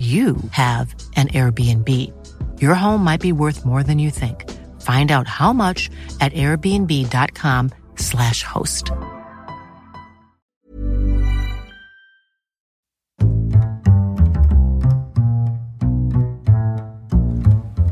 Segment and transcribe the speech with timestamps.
[0.00, 1.88] you have an Airbnb.
[2.58, 4.50] Your home might be worth more than you think.
[4.80, 5.90] Find out how much
[6.22, 8.90] at airbnb.com/slash host.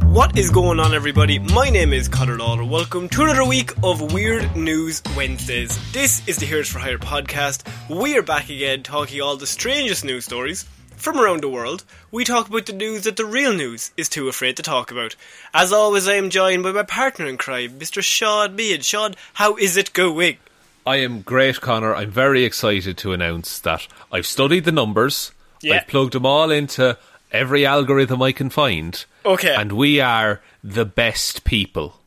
[0.05, 1.39] What is going on, everybody?
[1.39, 2.65] My name is Connor Lawler.
[2.65, 5.79] Welcome to another week of Weird News Wednesdays.
[5.93, 7.69] This is the Heroes for Hire podcast.
[7.95, 10.65] We are back again talking all the strangest news stories
[10.99, 11.85] from around the world.
[12.11, 15.17] We talk about the news that the real news is too afraid to talk about.
[15.55, 18.03] As always, I am joined by my partner in crime, Mr.
[18.03, 18.85] Sean Mead.
[18.85, 20.39] Sean, how is it going?
[20.85, 21.95] I am great, Connor.
[21.95, 25.33] I'm very excited to announce that I've studied the numbers.
[25.61, 25.77] Yeah.
[25.77, 26.99] I've plugged them all into
[27.31, 29.05] every algorithm I can find.
[29.25, 29.55] Okay.
[29.55, 32.01] And we are the best people.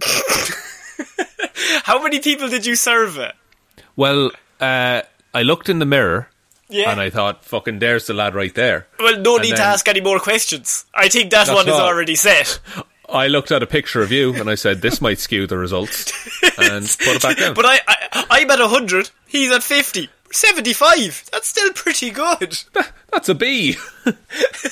[1.82, 3.32] How many people did you survey?
[3.96, 4.30] Well,
[4.60, 5.02] uh,
[5.34, 6.30] I looked in the mirror
[6.70, 6.90] Yeah.
[6.90, 8.86] and I thought, fucking, there's the lad right there.
[8.98, 10.84] well, no and need to ask any more questions.
[10.94, 11.80] I think that one is all.
[11.80, 12.58] already set.
[13.08, 16.12] I looked at a picture of you and I said, this might skew the results.
[16.58, 17.54] and put it back down.
[17.54, 19.10] But I, I, I'm at 100.
[19.26, 20.10] He's at 50.
[20.32, 21.24] 75.
[21.32, 22.58] That's still pretty good.
[23.12, 23.76] That's a B.
[24.06, 24.14] Um,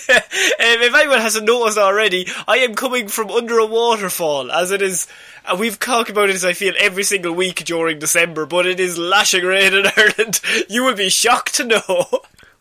[0.09, 5.07] if anyone hasn't noticed already, I am coming from under a waterfall, as it is.
[5.45, 8.81] Uh, we've talked about it, as I feel, every single week during December, but it
[8.81, 10.41] is lashing rain in Ireland.
[10.69, 12.07] You will be shocked to know.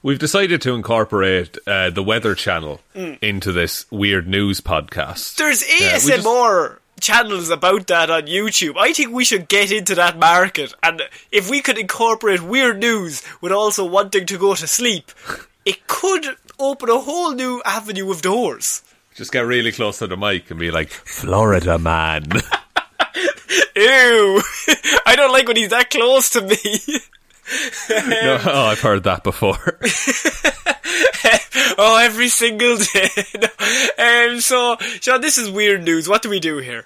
[0.04, 3.18] We've decided to incorporate uh, the Weather Channel Mm.
[3.22, 5.36] into this weird news podcast.
[5.36, 8.76] There's Yeah, we just- ASMR channels about that on YouTube.
[8.78, 11.02] I think we should get into that market, and
[11.32, 15.12] if we could incorporate weird news with also wanting to go to sleep,
[15.66, 16.26] it could
[16.60, 18.82] open a whole new avenue of doors.
[19.16, 22.24] Just get really close to the mic and be like, Florida man.
[23.76, 24.42] Ew!
[25.06, 26.58] I don't like when he's that close to me.
[27.90, 29.58] no, oh, I've heard that before.
[31.78, 33.10] oh, every single day.
[33.98, 36.08] um, so, Sean, this is weird news.
[36.08, 36.86] What do we do here?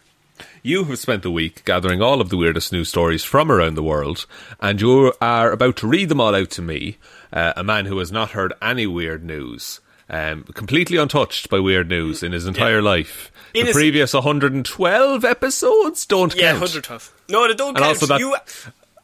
[0.62, 3.84] you have spent the week gathering all of the weirdest news stories from around the
[3.84, 4.26] world,
[4.60, 6.98] and you are about to read them all out to me,
[7.32, 9.80] uh, a man who has not heard any weird news.
[10.10, 13.32] Um, completely untouched by weird news in his entire life.
[13.54, 16.62] The previous 112 episodes don't Yeah, count.
[16.62, 17.14] 112.
[17.30, 17.88] No, they don't And count.
[17.90, 18.36] also that- you,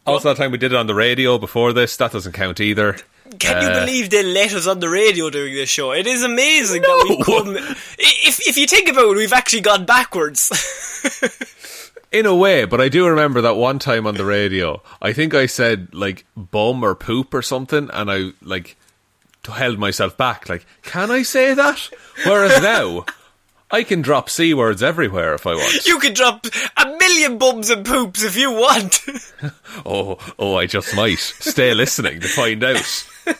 [0.06, 2.98] Also, that time we did it on the radio before this, that doesn't count either.
[3.40, 5.92] can you Uh, believe they let us on the radio doing this show?
[5.92, 7.24] It is amazing that we No.
[7.24, 7.58] come.
[8.28, 10.52] If, if you think about it, we've actually gone backwards.
[12.12, 15.34] In a way, but I do remember that one time on the radio, I think
[15.34, 18.78] I said like bum or poop or something, and I like
[19.46, 20.48] held myself back.
[20.48, 21.90] Like, can I say that?
[22.26, 23.06] Whereas now,
[23.72, 25.86] I can drop c words everywhere if I want.
[25.88, 26.46] you can drop
[26.78, 29.02] a million bums and poops if you want.
[29.86, 31.20] Oh, oh, I just might.
[31.20, 33.08] Stay listening to find out.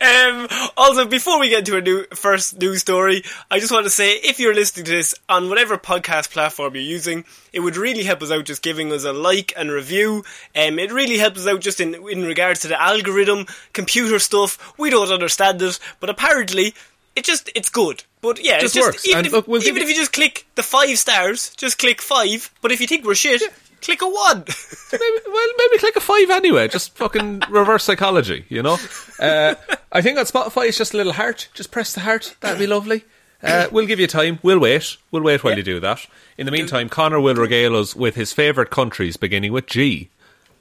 [0.00, 0.48] Um,
[0.78, 4.14] also, before we get to a new first news story, I just want to say
[4.14, 8.22] if you're listening to this on whatever podcast platform you're using, it would really help
[8.22, 10.24] us out just giving us a like and review.
[10.56, 14.72] Um, it really helps us out just in in regards to the algorithm, computer stuff.
[14.78, 16.74] We don't understand it, but apparently.
[17.16, 18.04] It just, it's good.
[18.20, 19.06] But yeah, Just just, works.
[19.06, 22.02] even, And if, look, we'll even if you- just click the five stars, just click
[22.02, 22.50] five.
[22.60, 23.42] But if you think we're shit,
[23.82, 24.44] Click a one.
[24.92, 26.68] maybe, well, maybe click a five anyway.
[26.68, 28.76] Just fucking reverse psychology, you know.
[29.18, 29.54] Uh,
[29.90, 31.48] I think on Spotify it's just a little heart.
[31.54, 32.36] Just press the heart.
[32.40, 33.04] That'd be lovely.
[33.42, 34.38] Uh, we'll give you time.
[34.42, 34.98] We'll wait.
[35.10, 36.04] We'll wait while you do that.
[36.36, 40.10] In the meantime, Connor will regale us with his favourite countries, beginning with G.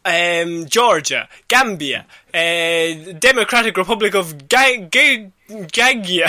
[0.06, 5.30] um, Georgia, Gambia, uh, Democratic Republic of Ga- Ga-
[5.72, 6.28] Gagia.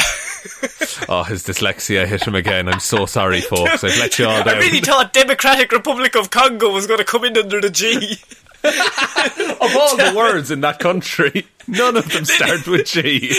[1.08, 2.68] Oh, his dyslexia hit him again.
[2.68, 3.84] I'm so sorry, folks.
[3.84, 4.56] I've let you all down.
[4.56, 8.16] I really thought Democratic Republic of Congo was going to come in under the G.
[8.64, 13.30] of all the words in that country, none of them start with G.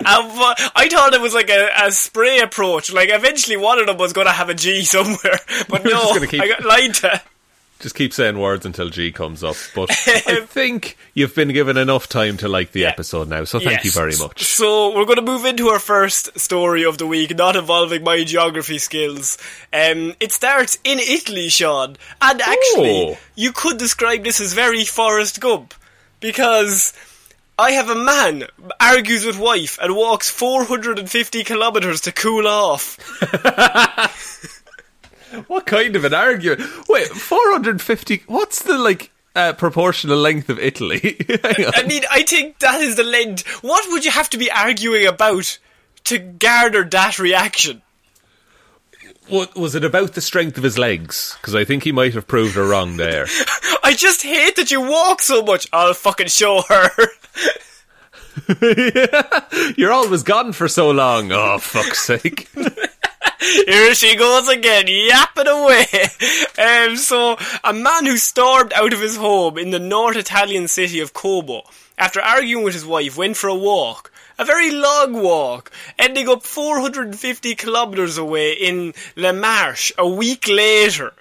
[0.00, 0.26] Um,
[0.74, 2.92] I thought it was like a, a spray approach.
[2.92, 6.26] Like eventually one of them was going to have a G somewhere, but We're no,
[6.26, 7.22] keep- I got lied to.
[7.80, 9.56] Just keep saying words until G comes up.
[9.74, 13.84] But I think you've been given enough time to like the episode now, so thank
[13.84, 14.42] you very much.
[14.44, 18.22] So we're going to move into our first story of the week, not involving my
[18.24, 19.38] geography skills.
[19.72, 23.18] Um, it starts in Italy, Sean, and actually, Oh.
[23.34, 25.74] you could describe this as very Forrest Gump
[26.20, 26.92] because.
[27.58, 28.44] I have a man
[28.80, 32.96] argues with wife and walks 450 kilometers to cool off.
[35.46, 36.88] What kind of an argument?
[36.88, 38.24] Wait, 450.
[38.26, 41.16] What's the like uh, proportional length of Italy?
[41.44, 43.46] I mean, I think that is the length.
[43.62, 45.58] What would you have to be arguing about
[46.04, 47.82] to garner that reaction?
[49.28, 51.36] What, was it about the strength of his legs?
[51.40, 53.26] Because I think he might have proved her wrong there.
[53.84, 55.68] I just hate that you walk so much.
[55.72, 56.90] I'll fucking show her.
[59.76, 61.30] You're always gone for so long.
[61.30, 62.48] Oh, fuck's sake.
[63.40, 65.86] Here she goes again, yapping away.
[66.58, 71.00] Um, so, a man who stormed out of his home in the North Italian city
[71.00, 71.62] of Como
[71.96, 74.12] after arguing with his wife went for a walk.
[74.38, 81.12] A very long walk, ending up 450 kilometres away in Le Marche a week later.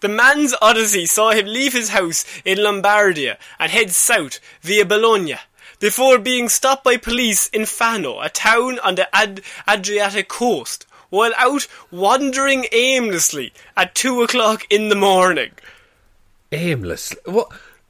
[0.00, 5.36] The man's odyssey saw him leave his house in Lombardia and head south via Bologna
[5.78, 11.32] before being stopped by police in Fano, a town on the Ad- Adriatic coast, while
[11.36, 15.52] out wandering aimlessly at two o'clock in the morning.
[16.52, 17.14] Aimless.
[17.24, 17.48] What?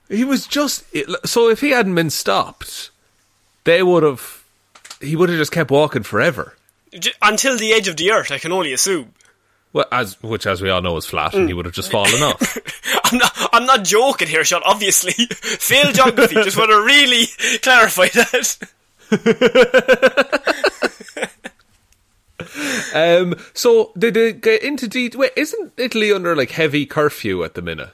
[0.08, 0.84] He was just.
[1.24, 2.90] So if he hadn't been stopped,
[3.64, 4.44] they would have.
[5.00, 6.56] He would have just kept walking forever.
[7.20, 9.12] Until the edge of the earth, I can only assume.
[9.72, 11.56] Well, as which, as we all know, is flat, and he mm.
[11.56, 12.56] would have just fallen off.
[13.04, 15.12] I'm not, I'm not joking here, Sean, obviously.
[15.34, 17.26] Failed geography, just want to really
[17.62, 18.56] clarify that.
[22.94, 25.20] Um, so did they get into detail?
[25.20, 27.90] Wait, isn't Italy under like heavy curfew at the minute?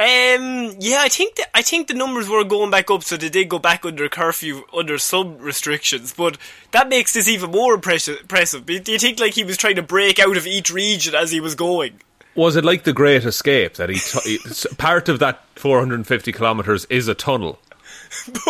[0.00, 3.28] Um, yeah, I think that, I think the numbers were going back up, so they
[3.28, 6.14] did go back under curfew, under some restrictions.
[6.16, 6.38] But
[6.70, 8.28] that makes this even more impressive.
[8.28, 11.40] Do you think like he was trying to break out of each region as he
[11.40, 12.00] was going?
[12.36, 16.84] Was it like the Great Escape that he, t- he part of that 450 kilometers
[16.84, 17.58] is a tunnel?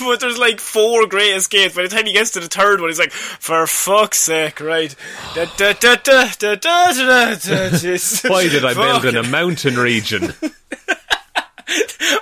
[0.00, 1.74] but there's like four great escapes.
[1.74, 4.94] By the time he gets to the third one, he's like, "For fuck's sake, right?"
[5.34, 9.22] Da, da, da, da, da, da, da, da, just- Why did I build in a
[9.28, 10.34] mountain region?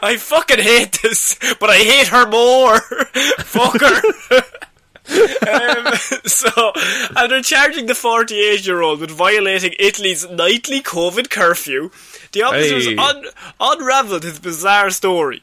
[0.03, 2.81] I fucking hate this, but I hate her more.
[3.41, 4.43] Fuck her.
[5.11, 5.95] Um,
[6.27, 6.73] so,
[7.17, 11.91] and they're charging the 48 year old with violating Italy's nightly COVID curfew.
[12.33, 12.97] The officers Hey.
[12.97, 13.25] un-
[13.59, 15.43] unravelled his bizarre story.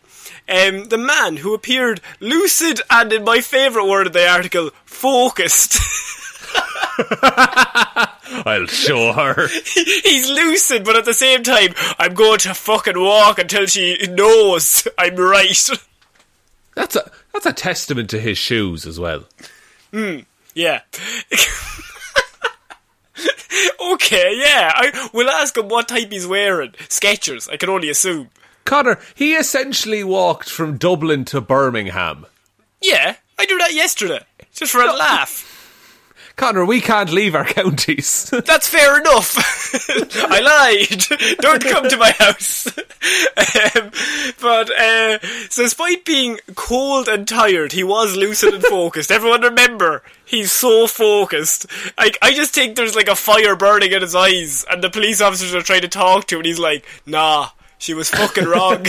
[0.50, 5.78] Um, the man who appeared lucid and, in my favourite word of the article, focused.
[8.45, 9.47] I'll show her.
[10.04, 14.88] He's lucid, but at the same time, I'm going to fucking walk until she knows
[14.97, 15.69] I'm right.
[16.76, 19.24] That's a that's a testament to his shoes as well.
[19.91, 20.81] Mm, yeah.
[23.94, 24.71] okay, yeah.
[24.75, 26.71] I will ask him what type he's wearing.
[26.89, 28.29] Skechers, I can only assume.
[28.65, 32.25] Connor, he essentially walked from Dublin to Birmingham.
[32.81, 34.23] Yeah, I do that yesterday.
[34.53, 35.53] Just for a laugh.
[36.37, 38.29] Connor, we can't leave our counties.
[38.45, 39.35] That's fair enough.
[40.29, 41.37] I lied.
[41.39, 42.67] Don't come to my house.
[42.77, 43.91] um,
[44.39, 45.17] but, uh,
[45.49, 49.11] so despite being cold and tired, he was lucid and focused.
[49.11, 51.65] Everyone remember, he's so focused.
[51.97, 55.21] I, I just think there's like a fire burning in his eyes, and the police
[55.21, 58.85] officers are trying to talk to him, and he's like, nah, she was fucking wrong.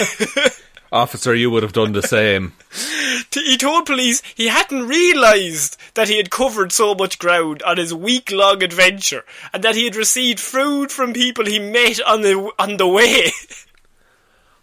[0.91, 2.53] Officer, you would have done the same.
[3.33, 7.93] he told police he hadn't realised that he had covered so much ground on his
[7.93, 12.77] week-long adventure, and that he had received food from people he met on the on
[12.77, 13.31] the way.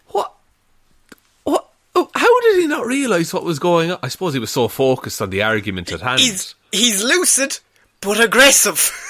[0.08, 0.34] What?
[1.44, 1.68] What?
[1.94, 3.98] Oh, how did he not realise what was going on?
[4.02, 6.20] I suppose he was so focused on the argument at hand.
[6.20, 7.58] he's he's lucid
[8.00, 8.92] but aggressive.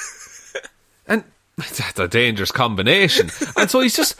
[1.09, 1.23] And
[1.55, 3.29] that's a dangerous combination.
[3.55, 4.17] and so he's just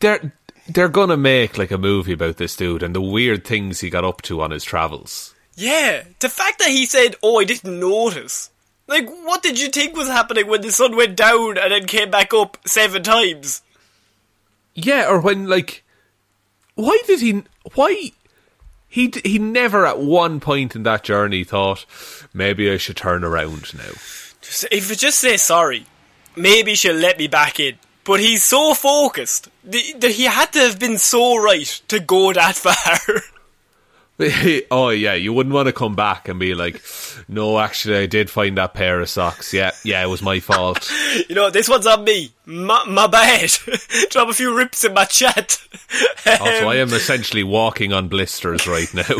[0.00, 0.32] they're
[0.68, 4.04] they're gonna make like a movie about this dude and the weird things he got
[4.04, 5.34] up to on his travels.
[5.54, 8.50] Yeah, the fact that he said, "Oh, I didn't notice."
[8.86, 12.10] Like, what did you think was happening when the sun went down and then came
[12.10, 13.62] back up seven times?
[14.74, 15.84] Yeah, or when like,
[16.74, 17.44] why did he?
[17.74, 18.12] Why
[18.88, 21.86] he he never at one point in that journey thought
[22.34, 23.92] maybe I should turn around now.
[24.70, 25.86] If you just say sorry,
[26.36, 27.78] maybe she'll let me back in.
[28.04, 29.48] But he's so focused.
[29.62, 33.22] The, the, he had to have been so right to go that far.
[34.70, 36.82] oh yeah, you wouldn't want to come back and be like,
[37.28, 39.52] "No, actually, I did find that pair of socks.
[39.52, 40.90] Yeah, yeah, it was my fault."
[41.28, 42.32] you know, this one's on me.
[42.44, 43.50] My, my bad.
[44.10, 45.58] Drop a few rips in my chat.
[46.26, 49.16] Also, I um, am essentially walking on blisters right now.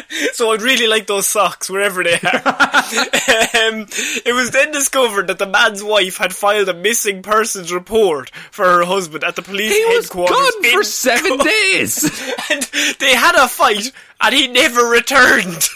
[0.32, 2.16] so I'd really like those socks wherever they are.
[2.46, 3.86] um,
[4.24, 8.64] it was then discovered that the man's wife had filed a missing persons report for
[8.64, 12.04] her husband at the police he was gone for seven Go- days.
[12.50, 12.62] and
[12.98, 15.68] they had a fight, and he never returned.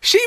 [0.00, 0.24] She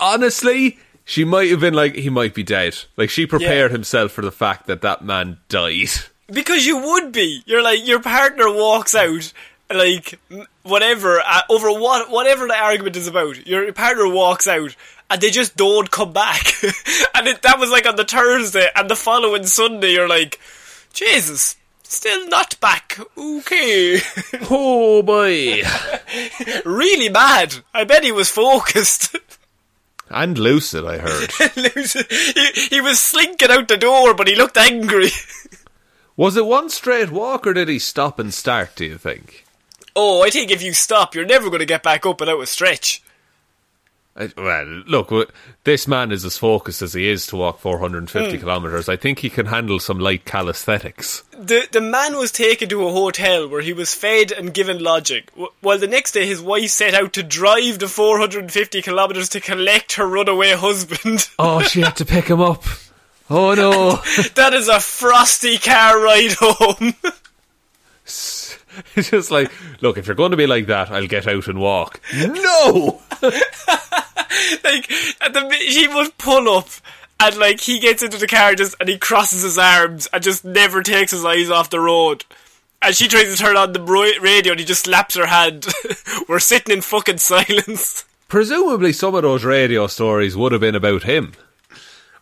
[0.00, 2.76] honestly, she might have been like he might be dead.
[2.96, 5.90] Like she prepared himself for the fact that that man died.
[6.26, 7.42] because you would be.
[7.46, 9.32] You're like your partner walks out,
[9.72, 10.18] like
[10.62, 13.46] whatever uh, over what whatever the argument is about.
[13.46, 14.74] Your partner walks out.
[15.10, 16.54] And they just don't come back.
[17.14, 20.40] and it, that was like on the Thursday, and the following Sunday, you're like,
[20.94, 22.98] Jesus, still not back.
[23.16, 24.00] Okay.
[24.50, 25.62] Oh boy,
[26.64, 27.56] really mad.
[27.74, 29.14] I bet he was focused.
[30.08, 30.86] and lucid.
[30.86, 31.30] I heard.
[31.76, 32.06] lucid.
[32.10, 35.10] he, he was slinking out the door, but he looked angry.
[36.16, 38.74] Was it one straight walk or did he stop and start?
[38.76, 39.43] Do you think?
[39.96, 42.46] Oh, I think if you stop, you're never going to get back up without a
[42.46, 43.02] stretch.
[44.16, 45.34] I, well, look,
[45.64, 48.40] this man is as focused as he is to walk 450 hmm.
[48.40, 48.88] kilometres.
[48.88, 51.24] I think he can handle some light calisthenics.
[51.36, 55.24] The the man was taken to a hotel where he was fed and given lodging,
[55.36, 59.40] wh- while the next day his wife set out to drive the 450 kilometres to
[59.40, 61.28] collect her runaway husband.
[61.38, 62.62] Oh, she had to pick him up.
[63.28, 63.90] Oh no.
[64.34, 66.94] that is a frosty car ride home.
[68.96, 71.58] It's just like, look, if you're going to be like that, I'll get out and
[71.58, 72.00] walk.
[72.14, 73.02] No!
[73.22, 74.90] like,
[75.20, 76.68] and the, he would pull up.
[77.20, 80.44] And like he gets into the car just and he crosses his arms and just
[80.44, 82.24] never takes his eyes off the road.
[82.82, 85.66] And she tries to turn on the bro- radio and he just slaps her hand.
[86.28, 88.04] We're sitting in fucking silence.
[88.28, 91.34] Presumably, some of those radio stories would have been about him.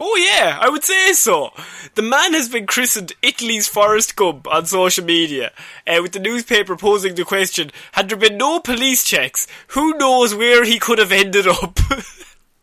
[0.04, 1.52] Oh yeah, I would say so.
[1.94, 5.52] The man has been christened Italy's Forrest Gump on social media,
[5.86, 10.34] uh, with the newspaper posing the question: Had there been no police checks, who knows
[10.34, 11.78] where he could have ended up?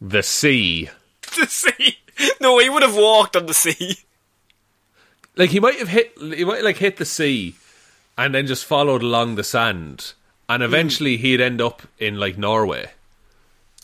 [0.01, 0.89] The sea.
[1.37, 1.97] the sea.
[2.39, 3.97] No, he would have walked on the sea.
[5.35, 7.55] Like, he might have hit, he might like hit the sea
[8.17, 10.13] and then just followed along the sand.
[10.47, 12.91] And eventually he'd end up in, like, Norway.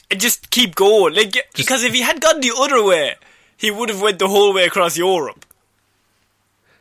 [0.10, 3.16] And just keep going, like because if he had gone the other way,
[3.58, 5.46] he would have went the whole way across Europe.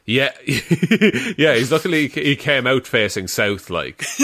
[0.07, 1.54] Yeah, yeah.
[1.54, 4.04] He's luckily he came out facing south, like.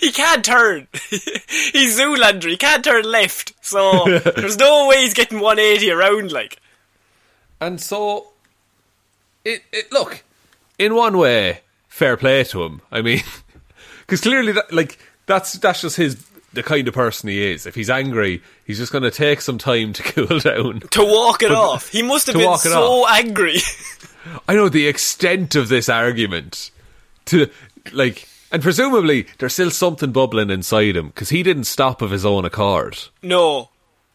[0.00, 0.88] he can't turn.
[1.10, 2.48] he's Zoolander.
[2.48, 3.52] He can't turn left.
[3.60, 6.32] So there's no way he's getting 180 around.
[6.32, 6.58] Like
[7.60, 8.28] And so,
[9.44, 10.24] it, it look,
[10.78, 12.80] in one way, fair play to him.
[12.90, 13.20] I mean,
[14.00, 17.66] because clearly, that, like that's that's just his the kind of person he is.
[17.66, 20.80] If he's angry, he's just going to take some time to cool down.
[20.80, 21.88] to walk it off.
[21.88, 23.58] He must have been so angry.
[24.48, 26.70] I know the extent of this argument.
[27.26, 27.48] To
[27.92, 32.24] like, and presumably there's still something bubbling inside him because he didn't stop of his
[32.24, 32.98] own accord.
[33.22, 33.68] no,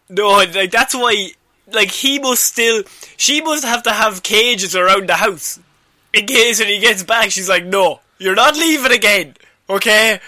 [0.10, 0.27] no.
[0.30, 1.30] Like that's why.
[1.72, 2.84] Like he must still.
[3.18, 5.60] She must have to have cages around the house
[6.13, 7.32] in case when he gets back.
[7.32, 9.36] She's like, no, you're not leaving again.
[9.70, 10.20] Okay.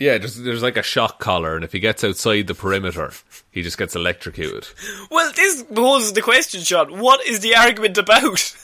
[0.00, 3.12] Yeah, there's, there's like a shock collar, and if he gets outside the perimeter,
[3.52, 4.66] he just gets electrocuted.
[5.10, 6.98] Well, this poses the question, Sean.
[6.98, 8.54] What is the argument about?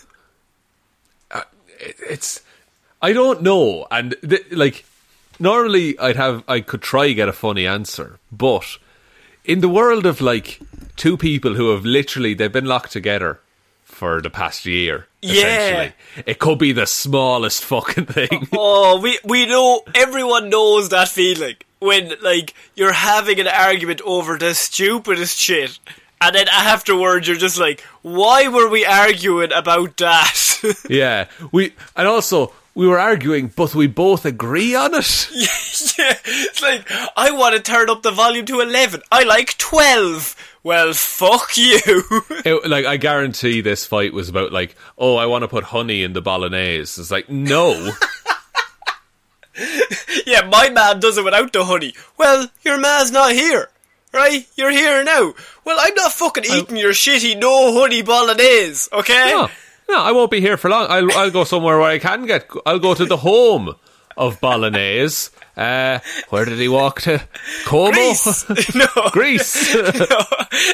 [1.31, 1.43] Uh,
[1.79, 2.41] it- it's
[3.03, 4.85] I don't know, and th- like
[5.39, 8.79] normally I'd have I could try get a funny answer, but
[9.45, 10.59] in the world of like
[10.97, 13.41] two people who have literally they've been locked together
[13.85, 15.91] for the past year, Yeah.
[16.25, 18.49] it could be the smallest fucking thing.
[18.57, 24.39] Oh, we we know everyone knows that feeling when like you're having an argument over
[24.39, 25.79] the stupidest shit,
[26.21, 30.85] and then afterwards you're just like, why were we arguing about that?
[30.89, 35.31] yeah, we and also we were arguing, but we both agree on it.
[35.35, 39.01] yeah, it's like I want to turn up the volume to eleven.
[39.11, 40.37] I like twelve.
[40.63, 41.81] Well, fuck you.
[42.45, 46.03] It- like I guarantee this fight was about like, oh, I want to put honey
[46.03, 47.01] in the bolognese.
[47.01, 47.73] It's like, no,
[50.27, 51.95] yeah, my man does it without the honey.
[52.19, 53.71] Well, your man's not here.
[54.13, 54.47] Right?
[54.55, 55.35] You're here now.
[55.65, 56.57] Well, I'm not fucking oh.
[56.57, 59.31] eating your shitty no honey bolognese, okay?
[59.31, 59.49] no,
[59.89, 60.87] no, I won't be here for long.
[60.89, 62.49] I'll, I'll go somewhere where I can get.
[62.65, 63.75] I'll go to the home
[64.17, 65.31] of bolognese.
[65.57, 66.01] Uh,
[66.31, 67.23] where did he walk to?
[67.65, 68.49] Como, Greece.
[68.75, 68.87] no.
[69.11, 69.75] Greece.
[69.77, 70.25] No,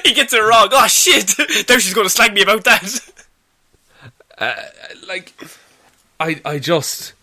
[0.05, 0.69] he gets it wrong.
[0.73, 1.35] Oh shit!
[1.69, 3.01] Now she's going to slag me about that.
[5.09, 5.33] like
[6.19, 7.15] I I just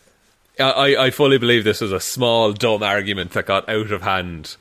[0.60, 4.58] I, I fully believe this was a small dumb argument that got out of hand.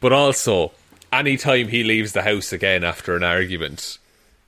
[0.00, 0.72] But also,
[1.12, 3.98] any time he leaves the house again after an argument,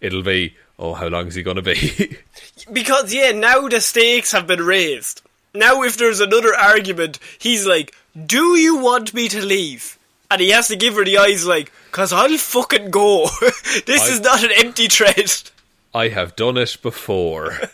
[0.00, 2.18] it'll be oh how long is he gonna be?
[2.72, 5.20] Because yeah, now the stakes have been raised.
[5.52, 7.94] Now if there's another argument, he's like,
[8.26, 9.98] "Do you want me to leave?"
[10.30, 13.28] And he has to give her the eyes like, "Cause I'll fucking go.
[13.86, 15.50] this I- is not an empty threat."
[15.96, 17.58] I have done it before.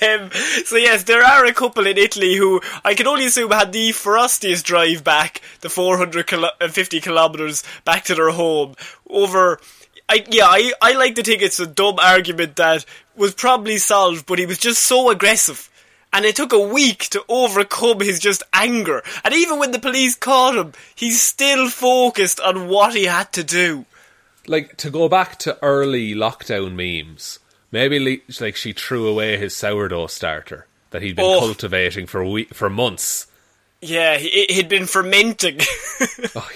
[0.00, 0.30] Um,
[0.64, 3.90] so yes, there are a couple in Italy who I can only assume had the
[3.90, 8.76] frostiest drive back, the 450 kilometers back to their home
[9.10, 9.60] over.
[10.12, 12.84] I, yeah, I, I like to think it's a dumb argument that
[13.16, 15.68] was probably solved, but he was just so aggressive.
[16.12, 19.02] And it took a week to overcome his just anger.
[19.24, 23.42] And even when the police caught him, he's still focused on what he had to
[23.44, 23.86] do.
[24.46, 27.38] like to go back to early lockdown memes.
[27.70, 31.38] Maybe like she threw away his sourdough starter that he'd been Oh.
[31.40, 33.26] cultivating for we- for months.
[33.80, 35.60] Yeah, he, he'd been fermenting.
[36.36, 36.48] Oh,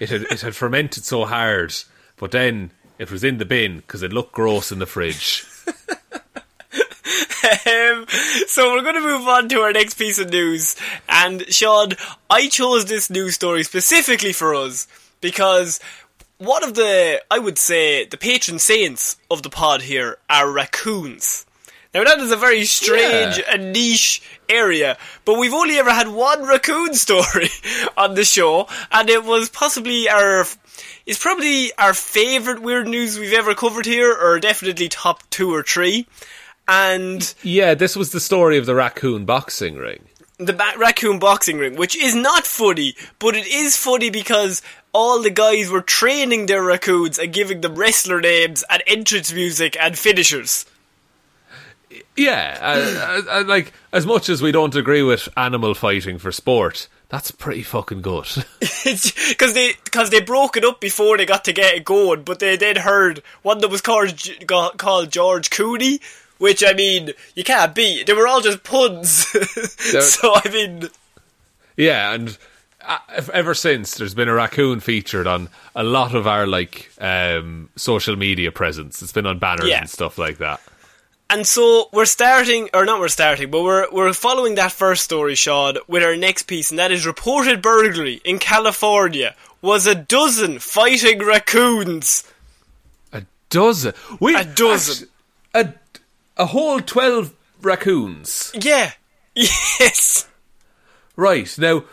[0.00, 1.72] it had it had fermented so hard,
[2.16, 2.70] but then
[3.00, 5.44] it was in the bin because it looked gross in the fridge.
[7.66, 8.06] Um,
[8.46, 10.76] so we're going to move on to our next piece of news.
[11.08, 11.90] And Sean,
[12.28, 14.86] I chose this news story specifically for us
[15.20, 15.80] because
[16.38, 21.44] one of the, I would say, the patron saints of the pod here are raccoons.
[21.92, 23.44] Now that is a very strange Yeah.
[23.52, 27.48] and niche area, but we've only ever had one raccoon story
[27.96, 30.44] on the show, and it was possibly our,
[31.06, 35.62] it's probably our favourite weird news we've ever covered here, or definitely top two or
[35.62, 36.06] three.
[36.68, 40.04] And Yeah, this was the story of the raccoon boxing ring.
[40.38, 45.20] the ba- raccoon boxing ring, which is not funny, but it is funny because all
[45.20, 49.98] the guys were training their raccoons and giving them wrestler names and entrance music and
[49.98, 50.64] finishers.
[52.20, 56.86] Yeah, uh, uh, like as much as we don't agree with animal fighting for sport,
[57.08, 58.26] that's pretty fucking good.
[58.82, 62.40] Because they, cause they broke it up before they got to get it going, but
[62.40, 64.12] they then heard one that was called,
[64.78, 66.00] called George Cooney,
[66.38, 68.06] which, I mean, you can't beat.
[68.06, 69.26] They were all just puns.
[70.04, 70.88] so, I mean,
[71.76, 72.36] yeah, and
[72.80, 72.98] uh,
[73.32, 78.16] ever since there's been a raccoon featured on a lot of our like um, social
[78.16, 79.02] media presence.
[79.02, 79.80] It's been on banners Yeah.
[79.80, 80.60] and stuff like that.
[81.30, 85.36] And so we're starting, or not we're starting, but we're we're following that first story,
[85.36, 90.58] Sean, with our next piece, and that is reported burglary in California was a dozen
[90.58, 92.24] fighting raccoons.
[93.12, 93.92] A dozen.
[94.18, 95.08] We, A dozen.
[95.54, 95.70] actu-
[96.38, 98.50] a, a whole 12 raccoons.
[98.54, 98.92] Yeah,
[99.34, 100.26] yes.
[101.14, 101.84] Right, now,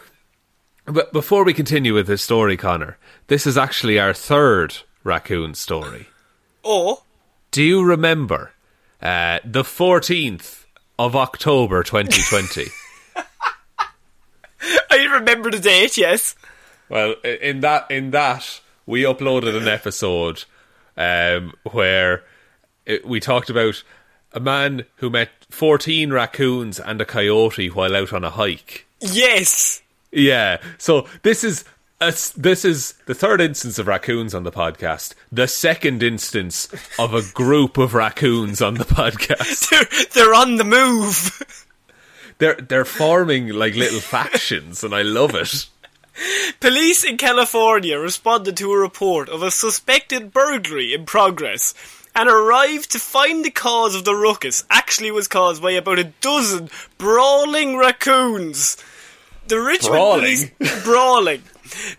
[0.86, 2.98] but before we continue with this story, Connor,
[3.28, 6.08] this is actually our third raccoon story.
[6.64, 7.04] Oh,
[7.52, 8.52] Do you remember
[9.02, 10.66] uh, the 14th
[10.98, 12.66] of October 2020?
[14.92, 15.98] I remember the date.
[15.98, 16.36] Yes.
[16.90, 20.46] well, in that, in that, we uploaded an episode
[20.96, 22.24] um, where
[22.86, 23.84] it, we talked about
[24.34, 28.86] a man who met 14 raccoons and a coyote while out on a hike.
[29.00, 29.82] Yes.
[30.12, 30.58] Yeah.
[30.78, 31.64] So this is
[32.00, 35.14] this is the third instance of raccoons on the podcast.
[35.32, 39.70] The second instance of a group of raccoons on the podcast.
[40.14, 41.66] They're, they're on the move.
[42.38, 45.68] They're they're forming like little factions, and I love it.
[46.60, 51.74] Police in California responded to a report of a suspected burglary in progress
[52.16, 56.12] and arrived to find the cause of the ruckus actually was caused by about a
[56.22, 58.78] dozen brawling raccoons.
[59.48, 60.20] The Richmond Brawling?
[60.20, 61.44] Police brawling.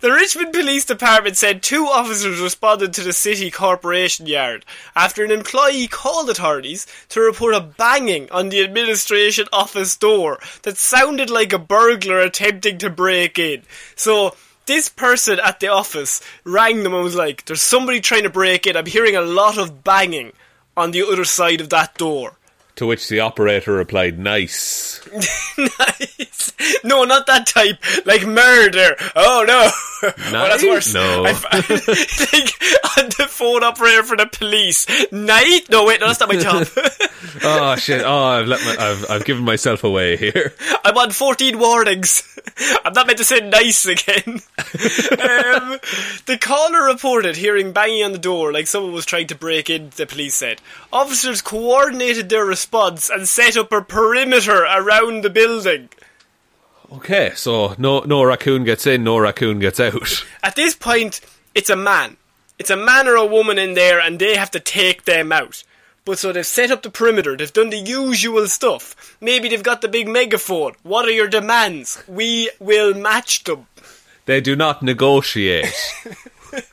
[0.01, 4.65] The Richmond Police Department said two officers responded to the city corporation yard
[4.97, 10.77] after an employee called authorities to report a banging on the administration office door that
[10.77, 13.63] sounded like a burglar attempting to break in.
[13.95, 14.35] So
[14.67, 18.67] this person at the office rang them and was like, "There's somebody trying to break
[18.67, 18.77] in.
[18.77, 20.33] I'm hearing a lot of banging
[20.77, 22.38] on the other side of that door."
[22.79, 25.01] To which the operator replied, "Nice."
[25.59, 26.53] nice.
[26.85, 27.79] No, not that type.
[28.07, 28.95] Like murder.
[29.17, 29.71] Oh no.
[30.33, 30.71] well, that's Nice?
[30.71, 30.95] worse.
[30.95, 31.25] No.
[31.25, 34.87] I f- like on the phone operator for the police.
[35.11, 35.63] Night?
[35.71, 36.69] No, wait, no, that's not my job.
[37.43, 38.03] oh shit!
[38.05, 40.55] Oh, I've let my, I've I've given myself away here.
[40.85, 42.23] I'm on 14 warnings.
[42.85, 44.23] I'm not meant to say nice again.
[44.29, 45.79] um,
[46.27, 49.91] the caller reported hearing banging on the door like someone was trying to break in,
[49.97, 50.61] the police said.
[50.93, 55.89] Officers coordinated their response and set up a perimeter around the building.
[56.91, 60.25] Okay, so no no raccoon gets in, no raccoon gets out.
[60.43, 61.21] At this point,
[61.55, 62.17] it's a man.
[62.59, 65.63] It's a man or a woman in there, and they have to take them out.
[66.05, 69.17] But so they've set up the perimeter, they've done the usual stuff.
[69.21, 70.73] Maybe they've got the big megaphone.
[70.83, 72.03] What are your demands?
[72.09, 73.67] We will match them.
[74.25, 75.75] They do not negotiate.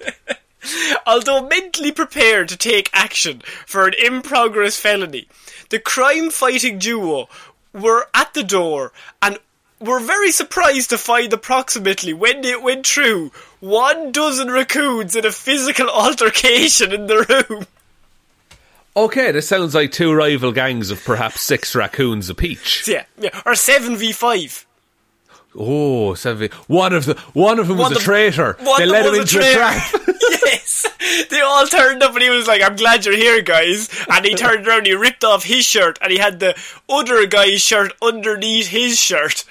[1.08, 5.27] Although mentally prepared to take action for an in progress felony,
[5.69, 7.28] the crime fighting duo
[7.73, 9.38] were at the door and
[9.80, 15.32] were very surprised to find approximately, when it went through, one dozen raccoons in a
[15.32, 17.65] physical altercation in the room.
[18.97, 22.88] Okay, this sounds like two rival gangs of perhaps six raccoons apiece.
[22.88, 24.65] Yeah, yeah, or 7v5.
[25.57, 26.49] Oh, seven.
[26.67, 28.57] One of the one of them One was a traitor.
[28.77, 29.93] They led him into a a trap.
[30.45, 30.85] yes!
[31.29, 33.89] They all turned up and he was like, I'm glad you're here, guys.
[34.09, 37.61] And he turned around, he ripped off his shirt, and he had the other guy's
[37.61, 39.45] shirt underneath his shirt.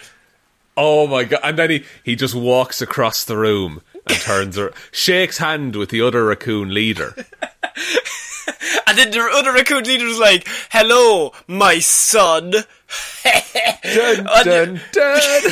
[0.77, 1.41] Oh my god!
[1.43, 5.91] And then he he just walks across the room and turns ar- shakes hand with
[5.91, 7.15] the other raccoon leader.
[8.87, 12.53] And then the other raccoon leader was like, Hello, my son.
[13.95, 15.43] Dun, dun, dun.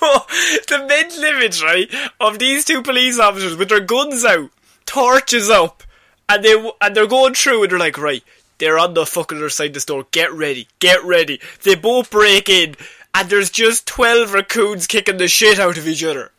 [0.00, 0.28] But
[0.68, 4.50] the mental image, right, of these two police officers with their guns out,
[4.84, 5.82] torches up,
[6.28, 8.22] and they and they're going through, and they're like, right,
[8.58, 10.06] they're on the fucking other side of the store.
[10.10, 11.40] Get ready, get ready.
[11.62, 12.76] They both break in,
[13.14, 16.30] and there's just twelve raccoons kicking the shit out of each other.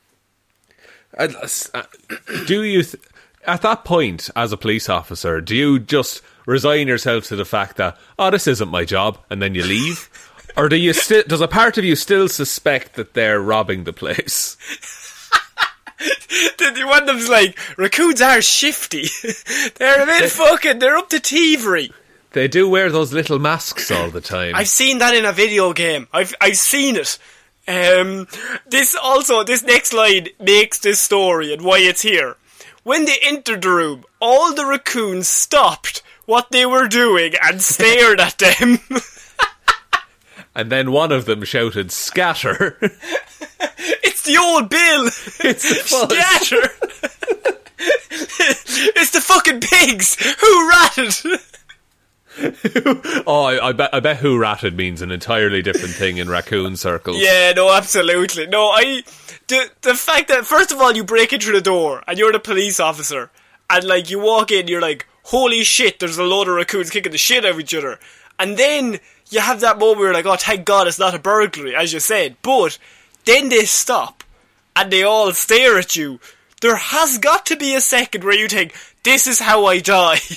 [1.18, 1.28] Uh,
[1.74, 1.84] uh,
[2.46, 3.04] do you, th-
[3.48, 7.78] at that point, as a police officer, do you just resign yourself to the fact
[7.78, 10.10] that oh, this isn't my job, and then you leave,
[10.56, 11.24] or do you still?
[11.28, 14.58] Does a part of you still suspect that they're robbing the place?
[16.58, 19.08] The, one of them's like, raccoons are shifty.
[19.78, 20.80] they're a bit fucking.
[20.80, 21.92] They're up to thievery.
[22.32, 24.54] They do wear those little masks all the time.
[24.54, 26.08] I've seen that in a video game.
[26.14, 27.18] I've I've seen it.
[27.68, 28.28] Um,
[28.68, 32.36] this also this next line makes this story and why it's here.
[32.88, 38.22] When they entered the room, all the raccoons stopped what they were doing and stared
[38.22, 38.80] at them.
[40.56, 45.08] and then one of them shouted, "Scatter!" it's the old Bill.
[45.44, 46.08] it's the.
[46.08, 46.72] Scatter.
[48.96, 51.42] it's the fucking pigs who ratted.
[53.28, 56.78] Oh, I, I bet I bet who ratted means an entirely different thing in raccoon
[56.78, 57.18] circles.
[57.20, 58.48] Yeah, no, absolutely.
[58.48, 59.04] No, I
[59.48, 62.32] the the fact that first of all you break in through the door and you're
[62.32, 63.32] the police officer
[63.70, 67.12] and like you walk in, you're like, holy shit, there's a load of raccoons kicking
[67.12, 68.00] the shit out of each other,
[68.40, 71.20] and then you have that moment where you're like, oh, thank God it's not a
[71.20, 72.78] burglary, as you said, but
[73.26, 74.24] then they stop
[74.76, 76.20] and they all stare at you.
[76.62, 80.20] There has got to be a second where you think, this is how I die.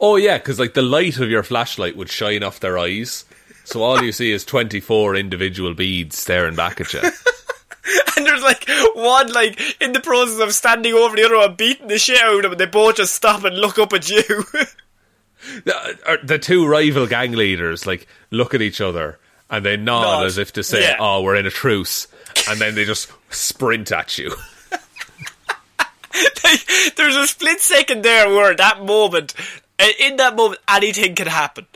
[0.00, 3.24] Oh yeah, because like the light of your flashlight would shine off their eyes,
[3.64, 7.00] so all you see is twenty four individual beads staring back at you.
[8.16, 11.88] And there's like one like in the process of standing over the other one beating
[11.88, 14.22] the shit out of them and they both just stop and look up at you.
[15.64, 19.18] the, uh, the two rival gang leaders like look at each other
[19.50, 20.26] and they nod, Nod.
[20.26, 20.96] as if to say, Yeah.
[20.98, 22.06] "Oh, we're in a truce,"
[22.50, 24.34] and then they just sprint at you.
[26.44, 29.34] like, there's a split second there where that moment
[29.78, 31.66] uh, in that moment anything can happen.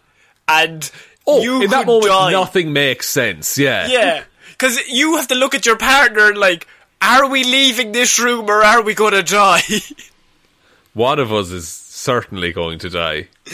[0.48, 0.84] And
[1.26, 2.32] you Oh, in that moment, die.
[2.32, 3.56] nothing makes sense.
[3.56, 4.24] Yeah, Yeah.
[4.62, 6.68] Because you have to look at your partner and like,
[7.00, 9.62] are we leaving this room or are we gonna die?
[10.94, 13.26] One of us is certainly going to die.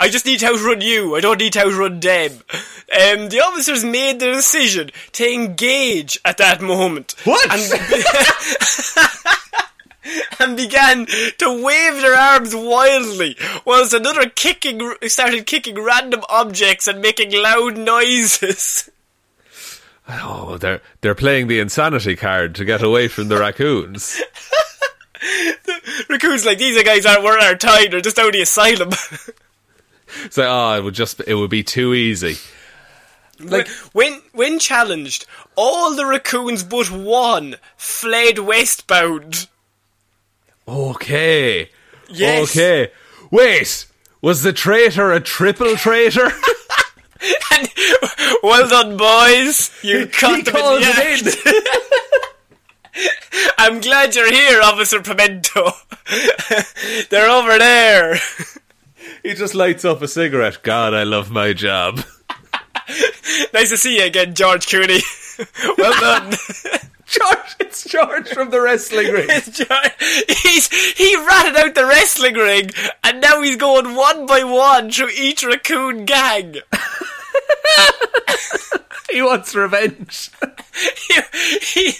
[0.00, 1.16] I just need to outrun you.
[1.16, 2.32] I don't need to outrun them.
[2.32, 7.14] Um, the officers made the decision to engage at that moment.
[7.24, 7.46] What?
[7.52, 7.60] And,
[10.40, 11.04] and began
[11.36, 17.76] to wave their arms wildly, whilst another kicking started kicking random objects and making loud
[17.76, 18.88] noises.
[20.08, 24.20] Oh, they're they're playing the insanity card to get away from the raccoons.
[26.08, 28.90] Raccoon's like, these guys aren't worth our time, they're just out of the asylum.
[30.24, 32.36] It's like, oh, it would just it would be too easy.
[33.38, 39.48] Like when when challenged, all the raccoons but one fled westbound.
[40.66, 41.70] Okay.
[42.08, 42.50] Yes.
[42.50, 42.90] Okay.
[43.30, 43.86] Wait,
[44.22, 46.30] was the traitor a triple traitor?
[47.52, 47.68] And
[48.42, 49.70] well done, boys.
[49.82, 52.38] You caught he them in the act.
[53.58, 55.72] I'm glad you're here, Officer Pimento.
[57.10, 58.18] They're over there.
[59.22, 60.62] He just lights up a cigarette.
[60.62, 62.00] God, I love my job.
[63.52, 65.00] Nice to see you again, George Cooney.
[65.76, 66.32] well done.
[67.08, 69.28] George, it's George from the wrestling ring.
[69.28, 72.70] George- he's he ratted out the wrestling ring,
[73.02, 76.56] and now he's going one by one through each raccoon gang.
[79.10, 80.30] He wants revenge.
[81.08, 81.20] he,
[81.62, 81.90] he,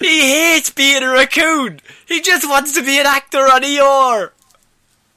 [0.00, 1.80] he hates being a raccoon.
[2.06, 4.32] He just wants to be an actor on ER.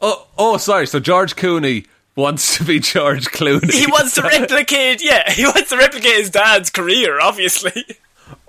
[0.02, 0.86] Oh, oh, sorry.
[0.86, 1.86] So George Cooney
[2.16, 3.74] wants to be George Clooney.
[3.74, 7.84] He wants to replicate, yeah, he wants to replicate his dad's career, obviously.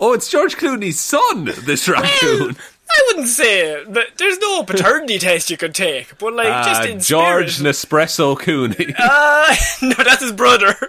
[0.02, 1.44] Oh, it's George Clooney's son.
[1.64, 2.56] This raccoon.
[2.92, 6.84] I wouldn't say that there's no paternity test you could take, but like just Ah,
[6.86, 7.74] in George spirit.
[7.74, 8.94] Nespresso Cooney.
[8.98, 10.74] Uh, no, that's his brother.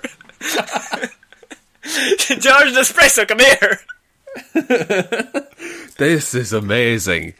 [1.84, 3.80] George Nespresso, come here.
[5.98, 7.34] this is amazing.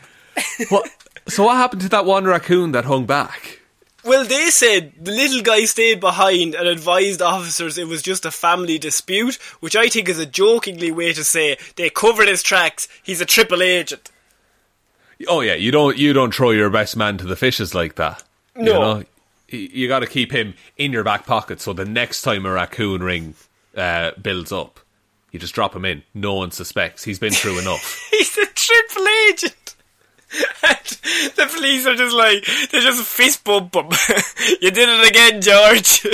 [0.70, 0.90] What?
[1.28, 3.61] So what happened to that one raccoon that hung back?
[4.04, 8.32] Well, they said the little guy stayed behind and advised officers it was just a
[8.32, 12.88] family dispute, which I think is a jokingly way to say they covered his tracks.
[13.04, 14.10] He's a triple agent.
[15.28, 18.24] Oh yeah, you don't you don't throw your best man to the fishes like that.
[18.56, 18.80] You No.
[18.82, 19.04] know?
[19.54, 22.52] Y- you got to keep him in your back pocket so the next time a
[22.52, 23.36] raccoon ring
[23.78, 24.80] uh, builds up,
[25.32, 26.02] you just drop him in.
[26.16, 27.04] No one suspects.
[27.04, 28.00] He's been through enough.
[28.12, 29.56] He's a triple agent.
[31.36, 33.90] The police are just like, they just fist bump him.
[34.62, 36.06] you did it again, George.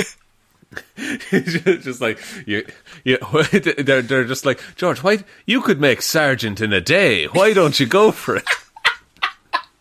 [1.82, 2.66] just like you,
[3.04, 3.18] you,
[3.78, 5.02] they're they're just like George.
[5.02, 7.26] Why you could make sergeant in a day?
[7.26, 8.44] Why don't you go for it?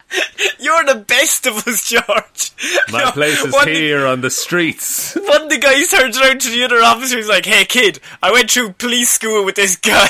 [0.60, 2.52] You're the best of us, George.
[2.92, 5.16] My No, place is here on the streets.
[5.16, 8.32] One of the guys turns around to the other officer He's like, Hey kid, I
[8.32, 10.08] went through police school with this guy.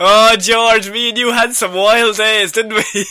[0.00, 3.04] oh, George, me and you had some wild days, didn't we?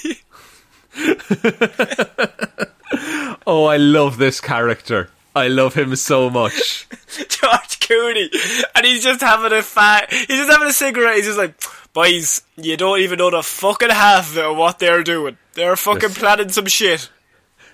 [3.45, 5.09] Oh, I love this character.
[5.35, 6.87] I love him so much.
[7.29, 8.29] George Cooney.
[8.75, 11.15] And he's just having a fat, he's just having a cigarette.
[11.17, 11.53] He's just like,
[12.01, 15.35] Boys, you don't even know the fucking half of what they're doing.
[15.55, 16.17] They're fucking Yes.
[16.19, 17.09] planning some shit.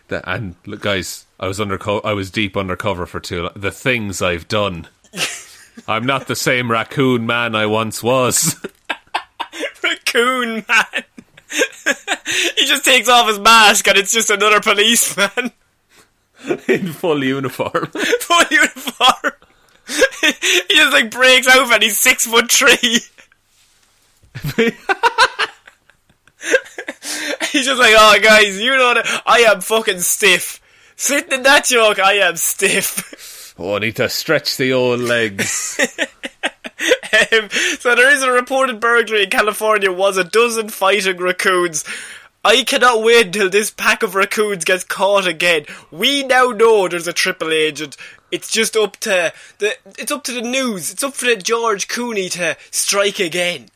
[0.08, 3.52] The- and look, guys, I was underco- I was deep undercover for too long.
[3.54, 4.88] The things I've done.
[5.90, 8.56] I'm not the same raccoon man I once was.
[9.84, 11.04] Raccoon man.
[12.56, 15.52] he just takes off his mask and it's just another policeman.
[16.70, 17.88] in full uniform.
[18.22, 19.34] full uniform.
[20.22, 23.00] he just like breaks out and he's six foot three.
[27.52, 30.60] he's just like, oh guys, you know that I am fucking stiff.
[30.96, 33.56] Sitting in that joke, I am stiff.
[33.58, 35.80] oh, I need to stretch the old legs.
[37.32, 41.86] Um, so there is a reported burglary in California was a dozen fighting raccoons.
[42.44, 45.66] I cannot wait until this pack of raccoons gets caught again.
[45.92, 47.96] We now know there's a triple agent.
[48.32, 50.92] It's just up to the it's up to the news.
[50.92, 53.70] It's up for the George Cooney to strike again.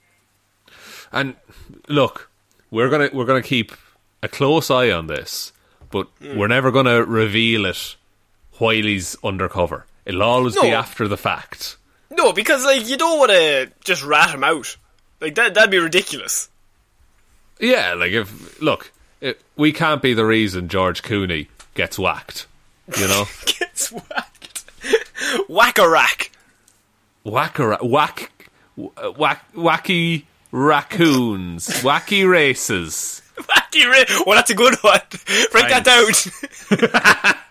[1.12, 1.36] And
[1.88, 2.30] look,
[2.72, 3.72] we're gonna we're gonna keep
[4.22, 5.54] a close eye on this,
[5.91, 6.38] but mm.
[6.38, 7.96] we're never gonna reveal it
[8.58, 9.86] while he's undercover.
[10.06, 11.78] It'll always be after the fact.
[12.10, 14.78] No, because like you don't want to just rat him out.
[15.20, 16.50] Like that that'd be ridiculous.
[17.60, 18.91] Yeah, like if look,
[19.22, 22.48] it, we can't be the reason George Cooney gets whacked.
[22.98, 24.63] You know, Gets whacked.
[25.50, 26.32] Whack a rack.
[27.24, 28.32] whack a ra- whack
[28.78, 33.21] whack wacky raccoons, wacky races.
[33.38, 34.99] Wacky ra- Well, that's a good one.
[35.51, 37.38] Break that down.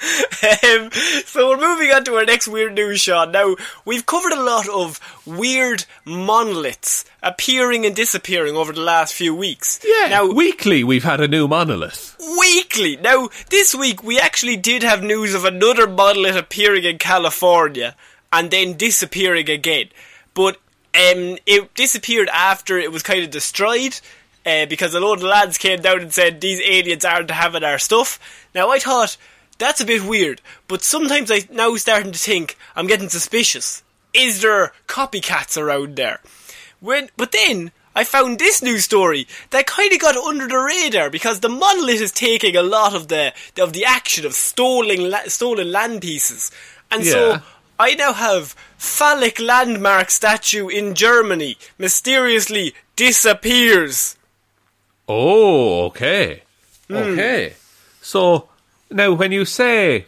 [0.00, 0.90] um,
[1.26, 3.32] so we're moving on to our next weird news, Sean.
[3.32, 9.34] Now, we've covered a lot of weird monoliths appearing and disappearing over the last few
[9.34, 9.80] weeks.
[9.84, 12.14] Yeah, Now, weekly we've had a new monolith.
[12.38, 12.96] weekly.
[12.96, 17.96] Now, this week we actually did have news of another monolith appearing in California
[18.32, 19.88] and then disappearing again.
[20.34, 20.58] But
[20.94, 24.00] um, it disappeared after it was kind of destroyed
[24.46, 27.78] uh, because a load of lads came down and said these aliens aren't having our
[27.78, 28.18] stuff.
[28.54, 29.16] Now, I thought
[29.58, 33.82] that's a bit weird, but sometimes I now starting to think I'm getting suspicious.
[34.14, 36.20] Is there copycats around there?
[36.80, 41.10] When, but then I found this news story that kind of got under the radar
[41.10, 45.24] because the monolith is taking a lot of the of the action of stolen la-
[45.26, 46.50] stolen land pieces,
[46.90, 47.12] and Yeah.
[47.12, 47.42] so
[47.78, 54.16] I now have phallic landmark statue in Germany mysteriously disappears.
[55.08, 56.42] Oh, okay.
[56.90, 57.54] Okay.
[58.00, 58.48] So,
[58.90, 60.06] now when you say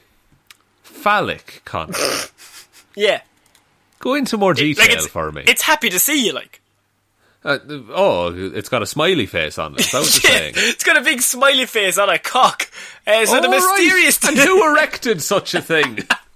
[0.83, 2.33] phallic content,
[2.96, 3.20] Yeah,
[4.00, 5.44] go into more detail like it's for me.
[5.46, 6.33] it's happy to see you.
[6.33, 6.61] Like
[7.44, 7.59] Uh,
[7.90, 9.80] oh, it's got a smiley face on it.
[9.80, 10.54] Is that what you're saying?
[10.56, 12.70] it's got a big smiley face on a cock.
[13.06, 13.78] Uh, so the Oh, right.
[13.78, 16.00] mysterious And who erected such a thing?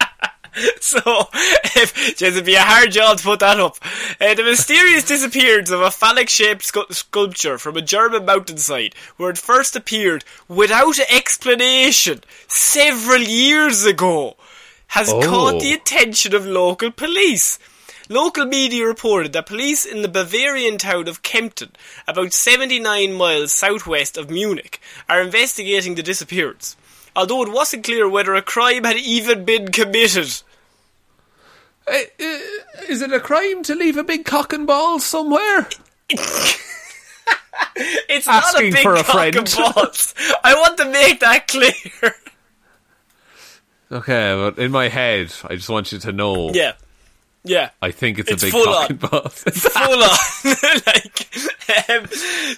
[0.80, 1.00] So,
[1.32, 3.76] if, it'd be a hard job to put that up.
[4.20, 9.38] Uh, the mysterious disappearance of a phallic-shaped scu- sculpture from a German mountainside, where it
[9.38, 14.36] first appeared without explanation several years ago,
[14.88, 15.22] has Oh.
[15.22, 17.58] caught the attention of local police.
[18.08, 21.70] Local media reported that police in the Bavarian town of Kempten,
[22.06, 26.76] about 79 miles southwest of Munich, are investigating the disappearance.
[27.16, 30.42] Although it wasn't clear whether a crime had even been committed.
[31.86, 32.38] Uh, uh,
[32.88, 35.68] Is it a crime to leave a big cock and balls somewhere?
[37.76, 39.36] It's not a Asking big for a cock friend.
[39.36, 40.14] and balls.
[40.44, 42.14] I want to make that clear.
[43.92, 46.50] Okay, but in my head, I just want you to know.
[46.52, 46.72] yeah.
[47.44, 47.70] Yeah.
[47.82, 48.96] I think it's, It's a big full cock on.
[48.96, 49.42] balls.
[49.42, 50.16] Full on.
[50.86, 52.06] like, um,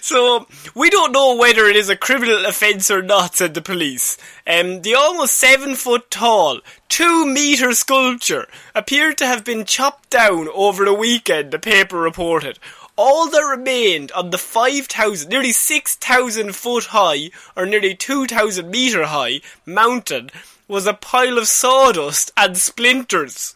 [0.01, 4.17] so, we don't know whether it is a criminal offence or not, said the police.
[4.47, 10.47] Um, the almost seven foot tall, two metre sculpture appeared to have been chopped down
[10.53, 12.57] over the weekend, the paper reported.
[12.95, 19.41] All that remained on the 5,000, nearly 6,000 foot high, or nearly 2,000 metre high,
[19.65, 20.29] mountain
[20.69, 23.53] was a pile of sawdust and splinters.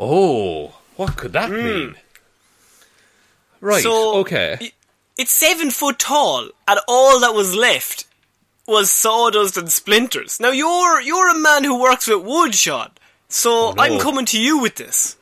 [0.00, 1.94] Oh, what could that mean?
[3.60, 3.82] Right.
[3.82, 4.72] So, okay.
[5.18, 8.06] It's seven foot tall, and all that was left
[8.66, 10.40] was sawdust and splinters.
[10.40, 12.90] Now you're you're a man who works with wood, Sean.
[13.28, 13.82] So Oh, no.
[13.82, 15.16] I'm coming to you with this.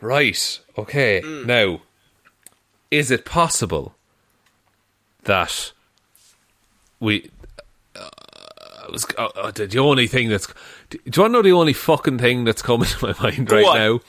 [0.00, 1.20] Right, okay.
[1.20, 1.46] Hmm.
[1.46, 1.82] Now,
[2.90, 3.94] is it possible
[5.24, 5.72] that
[6.98, 7.30] we.
[7.94, 8.08] Uh,
[8.86, 10.46] I was, uh, uh, the only thing that's.
[10.90, 13.64] Do you want to know the only fucking thing that's coming to my mind right
[13.64, 13.76] on.
[13.76, 14.00] now?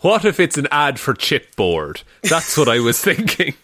[0.00, 2.02] What if it's an ad for chipboard?
[2.22, 3.54] That's what I was thinking.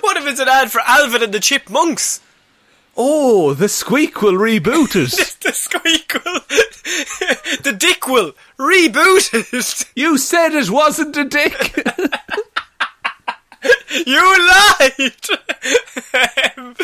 [0.00, 2.20] What if it's an ad for Alvin and the Chipmunks?
[2.96, 5.36] Oh, the squeak will reboot it.
[5.40, 6.40] The squeak will,
[7.62, 9.88] the dick will reboot it.
[9.94, 11.86] you said it wasn't a dick.
[14.06, 15.12] You lied!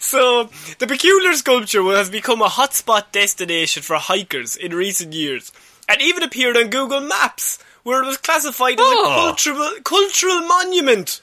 [0.00, 5.52] So, the peculiar sculpture has become a hotspot destination for hikers in recent years,
[5.88, 9.12] and even appeared on Google Maps, where it was classified as Oh.
[9.12, 11.20] a cultural, cultural monument.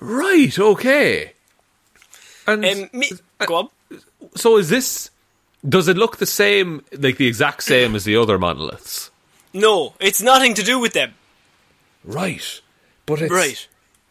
[0.00, 1.32] right, okay.
[2.46, 3.10] And Um, me,
[3.46, 3.68] go on.
[4.36, 5.10] so is this.
[5.68, 9.10] Does it look the same, like the exact same as the other monoliths?
[9.52, 11.14] No, it's nothing to do with them.
[12.04, 12.60] Right.
[13.04, 13.66] But it's Right.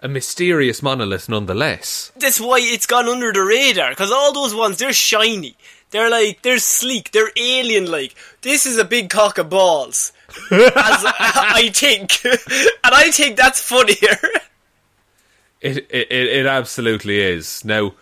[0.05, 2.11] A mysterious monolith nonetheless.
[2.15, 5.57] That's why it's gone under the radar, because all those ones, they're shiny.
[5.89, 8.15] They're like, they're sleek, they're alien-like.
[8.41, 10.13] This is a big cock of balls.
[10.51, 12.23] As I think.
[12.25, 12.39] and
[12.83, 14.19] I think that's funnier.
[15.59, 17.65] It, it, it, it absolutely is.
[17.65, 17.95] Now,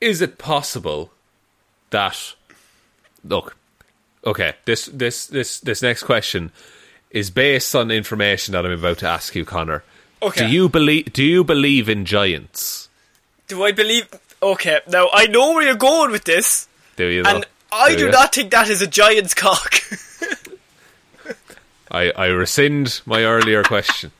[0.00, 1.10] is it possible
[1.90, 2.34] that.
[3.22, 3.56] Look,
[4.24, 6.52] okay, this, this, this, this next question
[7.10, 9.82] is based on information that I'm about to ask you, Connor.
[10.24, 10.46] Okay.
[10.46, 11.12] Do you believe?
[11.12, 12.88] Do you believe in giants?
[13.46, 14.08] Do I believe?
[14.42, 17.24] Okay, now I know where you're going with this, Do you?
[17.24, 17.48] and though?
[17.70, 18.10] I do you?
[18.10, 19.74] not think that is a giant's cock.
[21.90, 24.12] I, I rescind my earlier question.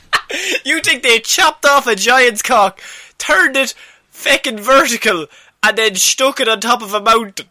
[0.64, 2.80] you think they chopped off a giant's cock,
[3.18, 3.74] turned it
[4.12, 5.26] feckin' vertical,
[5.62, 7.46] and then stuck it on top of a mountain?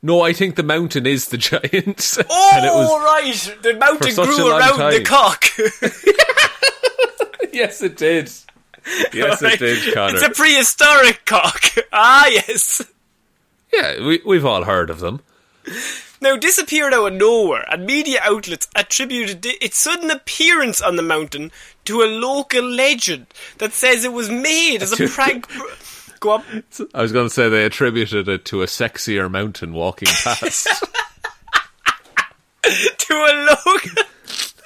[0.00, 2.18] No, I think the mountain is the giant.
[2.30, 3.62] Oh, and it was, right!
[3.62, 5.44] The mountain grew around the cock.
[7.56, 8.30] Yes, it did.
[9.12, 10.14] Yes, it did, Connor.
[10.14, 11.62] It's a prehistoric cock.
[11.92, 12.82] Ah, yes.
[13.72, 15.20] Yeah, we, we've all heard of them.
[16.20, 21.52] Now, disappeared out of nowhere, and media outlets attributed its sudden appearance on the mountain
[21.86, 23.26] to a local legend
[23.58, 25.46] that says it was made as a prank.
[26.20, 26.42] Go.
[26.94, 30.68] I was going to say they attributed it to a sexier mountain walking past.
[32.62, 34.02] to a local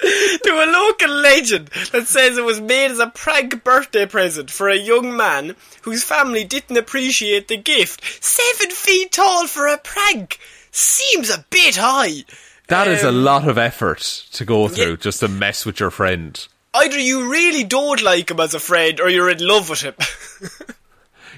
[0.45, 4.69] to a local legend that says it was made as a prank birthday present for
[4.69, 8.03] a young man whose family didn't appreciate the gift.
[8.25, 10.39] Seven feet tall for a prank
[10.71, 12.25] seems a bit high.
[12.69, 14.01] That is a Um, lot of effort
[14.33, 14.97] to go through yeah.
[14.97, 16.47] just to mess with your friend.
[16.73, 19.95] Either you really don't like him as a friend, or you're in love with him.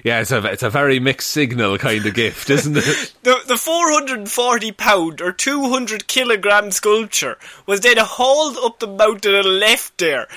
[0.03, 3.13] Yeah, it's a it's a very mixed signal kind of gift, isn't it?
[3.23, 9.45] The, the 440 pound or 200 kilogram sculpture was then hauled up the mountain and
[9.45, 10.27] left there.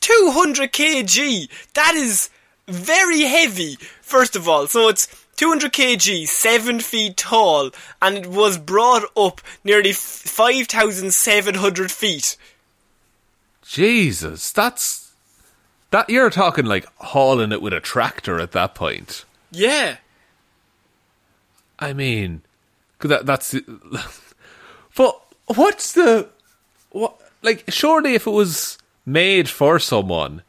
[0.00, 1.48] 200 kg!
[1.72, 2.28] That is
[2.68, 4.66] very heavy, first of all.
[4.66, 5.06] So it's
[5.36, 7.70] 200 kg, 7 feet tall,
[8.02, 12.36] and it was brought up nearly 5,700 feet.
[13.62, 15.03] Jesus, that's
[15.94, 19.24] that you're talking like hauling it with a tractor at that point.
[19.52, 19.98] Yeah.
[21.78, 22.42] I mean,
[22.98, 23.54] 'cause that that's.
[24.96, 26.28] But what's the
[26.90, 27.16] what?
[27.42, 30.42] Like, surely if it was made for someone,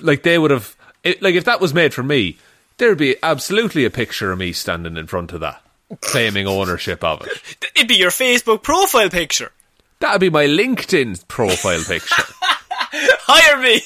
[0.00, 0.76] like they would have.
[1.04, 2.36] It, like if that was made for me,
[2.78, 5.62] there'd be absolutely a picture of me standing in front of that,
[6.00, 7.56] claiming ownership of it.
[7.74, 9.52] It'd be your Facebook profile picture.
[10.00, 12.24] That'd be my LinkedIn profile picture.
[12.80, 13.82] Hire me.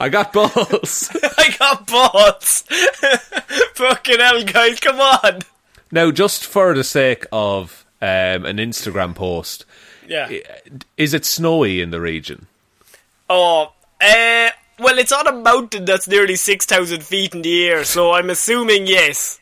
[0.00, 1.10] I got balls.
[1.38, 2.62] I got balls.
[3.74, 5.40] Fucking hell, guys, come on.
[5.90, 9.64] now, just for the sake of um, an Instagram post,
[10.06, 10.28] Yeah.
[10.96, 12.46] is it snowy in the region?
[13.28, 18.12] Oh, uh, well, it's on a mountain that's nearly 6,000 feet in the air, so
[18.12, 19.38] I'm assuming yes.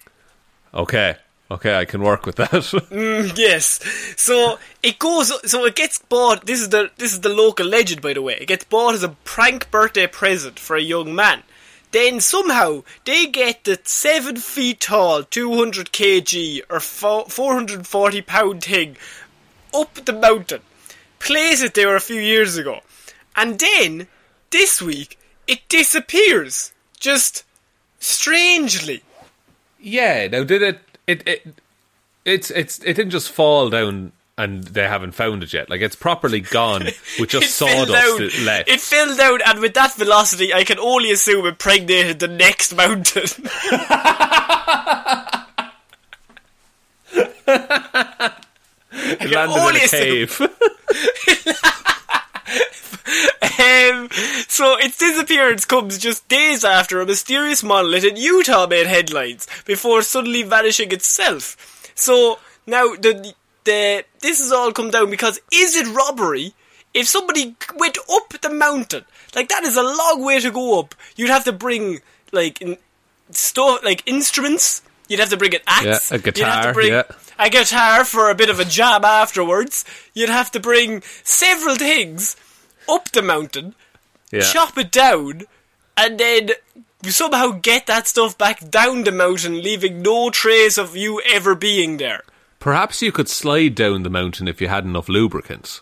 [0.74, 1.16] Okay,
[1.51, 2.53] okay, I can work with that.
[2.53, 3.80] Mm, yes.
[4.16, 5.32] So it goes.
[5.51, 6.46] So it gets bought.
[6.46, 8.36] This is the this is the local legend, by the way.
[8.40, 11.42] It gets bought as a prank birthday present for a young man.
[11.90, 18.20] Then somehow they get the seven feet tall, two hundred kg or four hundred forty
[18.22, 18.96] pound thing
[19.74, 20.61] up the mountain,
[21.18, 22.80] place it there a few years ago,
[23.36, 24.07] and then
[24.51, 26.72] this week it disappears.
[27.01, 27.44] Just
[28.01, 29.03] strangely.
[29.80, 30.26] yeah.
[30.26, 30.80] Now, did it?
[31.09, 31.46] It it
[32.24, 35.68] it's it's it didn't just fall down and they haven't found it yet.
[35.68, 36.84] Like it's properly gone
[37.18, 38.68] with just sawdust left.
[38.68, 42.76] It fell down, and with that velocity, I can only assume it impregnated the next
[42.76, 43.24] mountain.
[48.90, 50.40] It landed in a cave.
[53.42, 54.09] um,
[54.48, 60.02] so its disappearance comes just days after a mysterious monolith in Utah made headlines before
[60.02, 61.56] suddenly vanishing itself.
[61.94, 63.34] So now the
[63.64, 66.54] the this has all come down because is it robbery?
[66.94, 69.04] If somebody went up the mountain,
[69.34, 70.94] like that is a long way to go up.
[71.16, 72.00] You'd have to bring
[72.32, 72.76] like in,
[73.30, 74.82] stuff like instruments.
[75.09, 76.11] You'd have to bring an axe.
[76.11, 77.02] Yeah, a You'd have to guitar, bring yeah.
[77.38, 79.84] a guitar for a bit of a jam afterwards.
[80.12, 82.36] You'd have to bring several things
[82.89, 83.74] up the mountain,
[84.30, 84.41] yeah.
[84.43, 85.43] chop it down,
[85.97, 86.51] and then
[87.05, 91.97] somehow get that stuff back down the mountain, leaving no trace of you ever being
[91.99, 92.22] there.
[92.61, 95.80] Perhaps you could slide down the mountain if you had enough lubricants.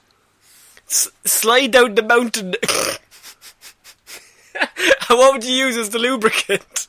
[0.88, 2.54] S- slide down the mountain.
[5.08, 6.88] what would you use as the lubricant?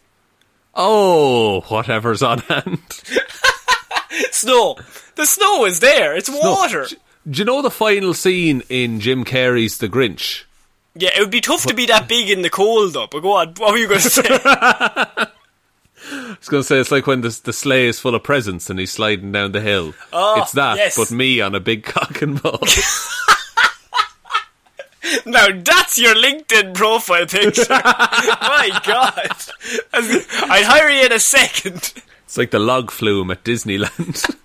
[0.75, 2.79] Oh, whatever's on hand.
[4.31, 4.77] Snow.
[5.15, 6.15] The snow is there.
[6.15, 6.87] It's water.
[7.29, 10.43] Do, you know the final scene in Jim Carrey's The Grinch?
[10.95, 13.07] Yeah, it would be tough to be that big in the cold, though.
[13.07, 13.53] But go on.
[13.57, 14.23] What were you going to say?
[14.27, 15.27] I
[16.39, 18.79] was going to say it's like when the, the sleigh is full of presents and
[18.79, 19.93] he's sliding down the hill.
[20.13, 20.95] Oh, it's that, yes.
[20.95, 22.59] but me on a big cock and ball.
[25.25, 27.65] Now that's your LinkedIn profile picture.
[27.69, 29.31] My God,
[29.93, 31.93] I'd hire you in a second.
[32.25, 34.35] it's like the log flume at Disneyland.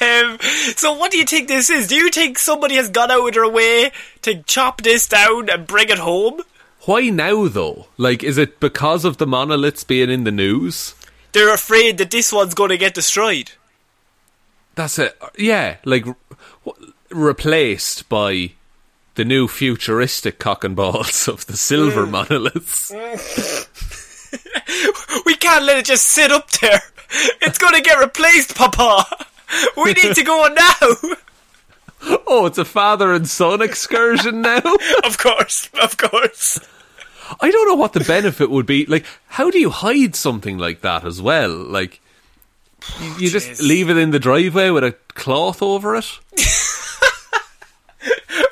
[0.00, 0.38] Um,
[0.76, 1.88] so, what do you think this is?
[1.88, 3.92] Do you think somebody has gone out of their way
[4.22, 6.40] to chop this down and bring it home?
[6.82, 7.86] Why now, though?
[7.96, 10.94] Like, is it because of the monoliths being in the news?
[11.32, 13.52] They're afraid that this one's going to get destroyed.
[14.74, 15.18] That's it.
[15.38, 16.04] Yeah, like
[16.64, 18.52] w- replaced by
[19.14, 22.92] the new futuristic cock and balls of the silver monoliths.
[25.26, 26.80] We can't let it just sit up there.
[27.40, 29.26] It's going to get replaced, Papa.
[29.76, 31.14] We need to go now.
[32.26, 34.60] Oh, it's a father and son excursion now.
[35.04, 36.60] Of course, of course.
[37.40, 38.84] I don't know what the benefit would be.
[38.84, 41.50] Like, how do you hide something like that as well?
[41.50, 42.02] Like,
[43.18, 46.04] you, just leave it in the driveway with a cloth over it.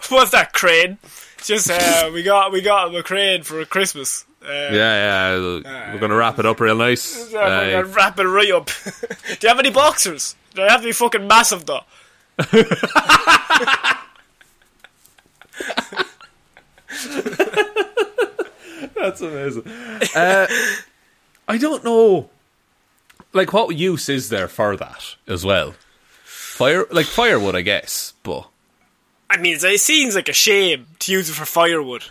[0.08, 0.98] What's that crane?
[1.44, 4.24] Just uh, we got we got him a crane for Christmas.
[4.44, 5.92] Uh, Yeah, yeah.
[5.92, 7.30] We're gonna wrap it up real nice.
[7.32, 8.66] Yeah, we're Uh, wrap it right up.
[8.84, 10.34] Do you have any boxers?
[10.54, 11.80] They have to be fucking massive though.
[18.94, 19.66] That's amazing.
[20.14, 20.46] Uh,
[21.48, 22.30] I don't know.
[23.32, 25.74] Like, what use is there for that as well?
[26.24, 28.12] Fire, like firewood, I guess.
[28.22, 28.46] But
[29.30, 32.04] I mean, it seems like a shame to use it for firewood.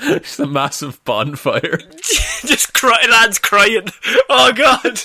[0.00, 1.78] It's a massive bonfire.
[2.44, 3.88] Just cry, lads crying.
[4.28, 5.00] Oh god.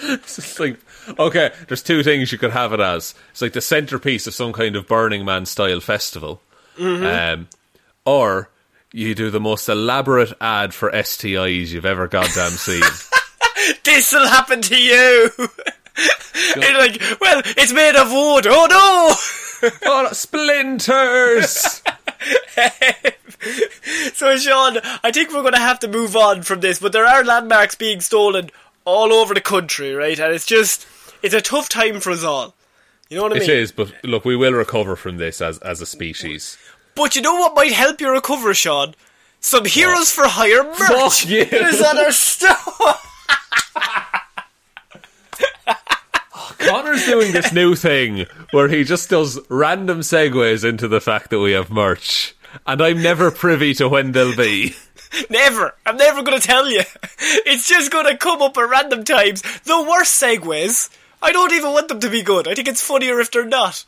[0.00, 0.78] It's just like,
[1.18, 3.14] okay, there's two things you could have it as.
[3.30, 6.40] It's like the centerpiece of some kind of Burning Man style festival,
[6.78, 7.48] um,
[8.04, 8.48] or
[8.92, 12.82] you do the most elaborate ad for STIs you've ever goddamn seen.
[13.84, 15.30] This'll happen to you.
[15.96, 18.46] It's like, well, it's made of wood.
[18.46, 19.70] Oh no!
[19.84, 21.82] oh, splinters!
[24.14, 27.06] So, Sean, I think we're going to have to move on from this, but there
[27.06, 28.50] are landmarks being stolen
[28.84, 30.18] all over the country, right?
[30.18, 30.86] And it's just,
[31.22, 32.54] it's a tough time for us all.
[33.08, 33.50] You know what I It mean?
[33.50, 36.58] is, but look, we will recover from this as as a species.
[36.96, 38.94] But you know what might help you recover, Sean?
[39.40, 40.78] Some Heroes for Hire merch
[41.22, 41.42] Fuck you.
[41.42, 42.50] is on our store.
[46.58, 51.38] Connor's doing this new thing where he just does random segues into the fact that
[51.40, 52.34] we have merch,
[52.66, 54.74] and I'm never privy to when they'll be.
[55.30, 55.74] Never.
[55.86, 56.82] I'm never going to tell you.
[57.46, 59.40] It's just going to come up at random times.
[59.62, 60.90] The worst segues.
[61.22, 62.46] I don't even want them to be good.
[62.46, 63.84] I think it's funnier if they're not.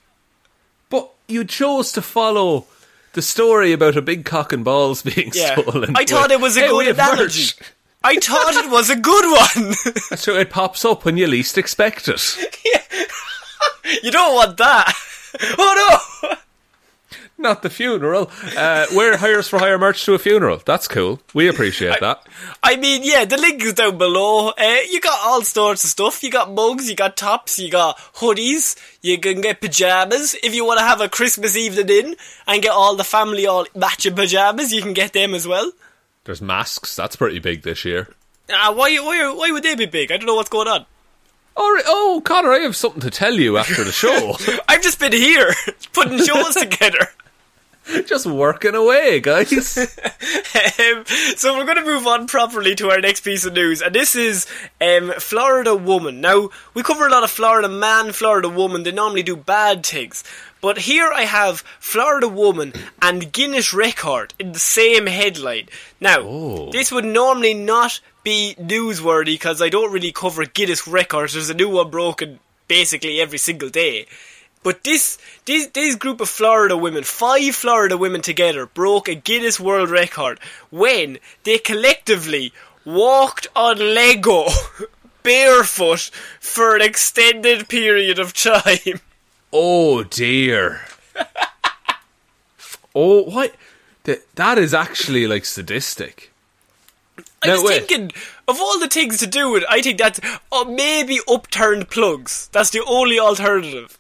[0.88, 2.66] But you chose to follow
[3.12, 5.56] the story about a big cock and balls being Yeah.
[5.60, 5.94] stolen.
[5.96, 7.42] I thought it was a "Hey, good analogy.
[7.42, 7.56] merch."
[8.03, 9.74] I thought it was a good one.
[10.16, 12.36] So it pops up when you least expect it.
[14.03, 14.92] you don't want that.
[15.57, 16.34] Oh no!
[17.38, 18.30] Not the funeral.
[18.57, 20.61] Uh, wear Heroes for Hire merch to a funeral.
[20.66, 21.20] That's cool.
[21.32, 22.26] We appreciate that.
[22.64, 24.51] I mean, yeah, the link is down below.
[24.51, 26.22] Uh, you got all sorts of stuff.
[26.24, 28.76] You got mugs, you got tops, you got hoodies.
[29.03, 32.16] You can get pajamas if you want to have a Christmas evening in
[32.48, 34.72] and get all the family all matching pajamas.
[34.72, 35.70] You can get them as well.
[36.24, 36.94] There's masks.
[36.96, 38.08] That's pretty big this year.
[38.48, 40.10] Uh, why, why, why would they be big?
[40.12, 40.86] I don't know what's going on.
[41.56, 41.82] Right.
[41.86, 44.34] Oh, Connor, I have something to tell you after the show.
[44.68, 45.52] I've just been here
[45.92, 47.08] putting shows together.
[48.07, 49.76] Just working away, guys.
[49.78, 51.05] um,
[51.36, 54.14] so we're going to move on properly to our next piece of news, and this
[54.14, 54.47] is
[54.80, 56.20] um, Florida woman.
[56.20, 58.82] Now we cover a lot of Florida man, Florida woman.
[58.82, 60.22] They normally do bad things,
[60.61, 65.68] but here I have Florida woman and Guinness record in the same headline.
[66.01, 71.32] Now this would normally not be newsworthy because I don't really cover Guinness records.
[71.32, 72.38] There's a new one broken
[72.68, 74.07] basically every single day.
[74.62, 79.58] But this, this, this group of Florida women, five Florida women together, broke a Guinness
[79.58, 80.38] World Record
[80.70, 82.52] when they collectively
[82.84, 84.46] walked on Lego
[85.22, 89.00] barefoot for an extended period of time.
[89.52, 90.82] oh dear.
[92.94, 93.54] oh, what?
[94.04, 96.32] Th- That is actually like sadistic.
[97.42, 97.86] I No, was wait.
[97.88, 98.12] thinking
[98.48, 99.64] of all the things to do with.
[99.70, 100.20] I think that's
[100.52, 102.48] oh, maybe upturned plugs.
[102.52, 103.98] That's the only alternative.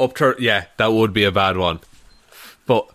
[0.00, 0.36] Upturn.
[0.38, 1.80] Yeah, that would be a bad one.
[2.66, 2.88] But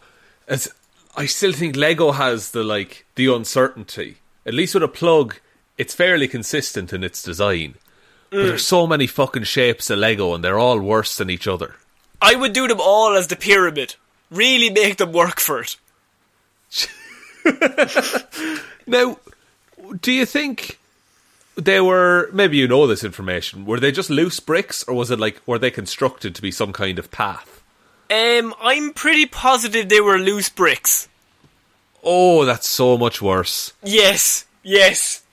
[0.48, 0.74] as
[1.16, 4.18] I still think Lego has the like the uncertainty.
[4.46, 5.38] At least with a plug,
[5.78, 7.76] it's fairly consistent in its design.
[8.30, 8.66] But there's mm.
[8.66, 11.76] so many fucking shapes of Lego, and they're all worse than each other.
[12.22, 13.96] I would do them all as the pyramid.
[14.30, 15.78] Really make them work for it.
[18.88, 19.18] Now,
[20.02, 20.80] do you think
[21.56, 23.66] they were maybe you know this information?
[23.66, 26.74] Were they just loose bricks, or was it like were they constructed to be some
[26.74, 27.64] kind of path?
[28.10, 31.08] Um, I'm pretty positive they were loose bricks.
[32.04, 33.74] Oh, that's so much worse.
[33.84, 35.24] Yes, yes.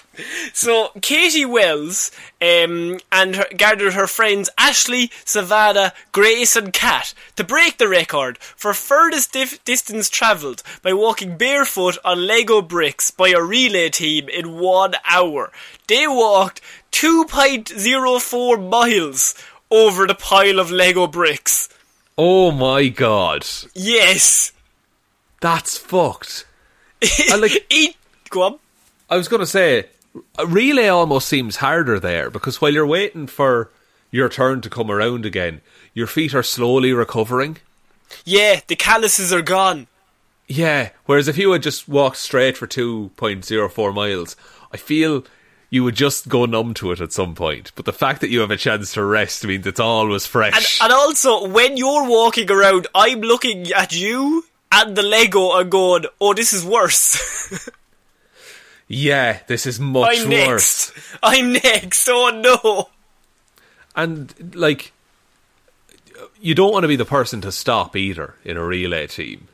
[0.53, 2.11] So Katie Wells
[2.41, 8.37] um, and her, gathered her friends Ashley, Savannah, Grace, and Kat to break the record
[8.39, 14.29] for furthest dif- distance travelled by walking barefoot on Lego bricks by a relay team
[14.29, 15.51] in one hour.
[15.89, 16.61] They walked
[16.93, 19.35] 2.04 miles
[19.71, 21.69] over the pile of Lego bricks.
[22.19, 24.53] Oh my god, Yes.
[25.41, 26.45] that's fucked.
[27.31, 27.67] I like.
[27.71, 27.97] Eat.
[28.29, 28.59] Go on.
[29.11, 29.87] I was going to say,
[30.39, 33.71] Uh, relay almost seems harder there because while you're waiting for
[34.11, 35.61] your turn to come around again,
[35.95, 37.57] your feet are slowly recovering.
[38.25, 39.87] Yeah, the calluses are gone.
[40.47, 44.37] Yeah, whereas if you had just walked straight for 2.04 miles,
[44.71, 45.25] I feel
[45.71, 47.73] you would just go numb to it at some point.
[47.75, 50.83] But the fact that you have a chance to rest means it's always And, fresh.
[50.83, 56.05] and also, when you're walking around, I'm looking at you and the Lego and going,
[56.21, 57.69] oh, this is worse.
[58.89, 60.93] yeah, this is much I'm worse.
[60.93, 61.19] next.
[61.23, 62.09] I'm next.
[62.09, 62.89] Oh, no.
[63.95, 64.93] And, like,
[66.41, 69.49] you don't want to be the person to stop either in a relay team.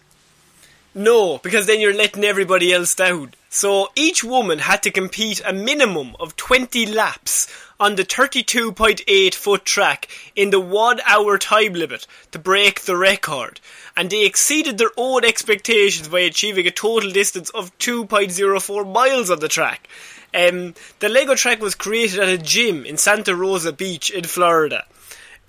[0.94, 3.34] No, because then you're letting everybody else down.
[3.50, 7.48] So each woman had to compete a minimum of 20 laps
[7.80, 13.60] on the 32.8 foot track in the one hour time limit to break the record.
[13.96, 19.40] And they exceeded their own expectations by achieving a total distance of 2.04 miles on
[19.40, 19.88] the track.
[20.34, 24.84] Um, the Lego track was created at a gym in Santa Rosa Beach in Florida.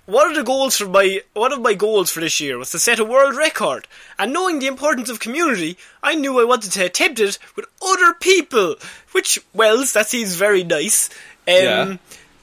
[0.06, 2.80] One of the goals for my one of my goals for this year was to
[2.80, 3.86] set a world record.
[4.18, 8.14] And knowing the importance of community, I knew I wanted to attempt it with other
[8.14, 8.76] people.
[9.12, 11.10] Which, Wells, that seems very nice.
[11.46, 11.96] Um, Yeah.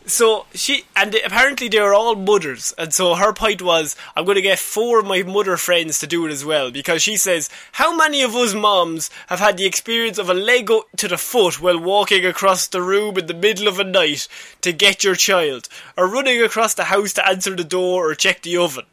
[0.08, 4.36] So she and apparently they were all mothers, and so her point was, I'm going
[4.36, 7.50] to get four of my mother friends to do it as well because she says,
[7.74, 11.62] how many of us moms have had the experience of a Lego to the foot
[11.62, 14.30] while walking across the room in the middle of a night
[14.62, 18.44] to get your child, or running across the house to answer the door or check
[18.44, 18.86] the oven?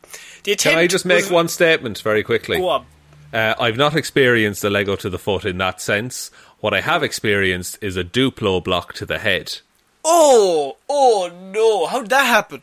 [0.42, 2.58] The Can I just make was- one statement very quickly?
[2.58, 2.86] Go on.
[3.32, 6.30] Uh, I've not experienced a Lego to the foot in that sense.
[6.58, 9.58] What I have experienced is a Duplo block to the head.
[10.04, 11.86] Oh, oh no!
[11.86, 12.62] How'd that happen?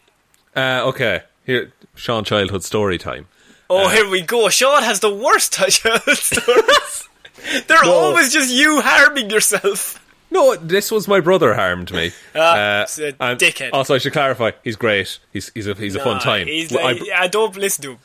[0.56, 3.28] Uh, okay, here, Sean Childhood story time.
[3.70, 4.50] Oh, Uh, here we go.
[4.50, 7.08] Sean has the worst childhood stories.
[7.68, 7.92] They're No.
[7.94, 9.98] always just you harming yourself.
[10.30, 12.12] No, this was my brother harmed me.
[12.36, 13.72] Uh, Ah, a and dickhead.
[13.74, 15.20] Also, I should clarify, he's great.
[15.34, 16.48] He's he's a he's a fun time.
[16.48, 18.00] He's I- I, don't listen to him.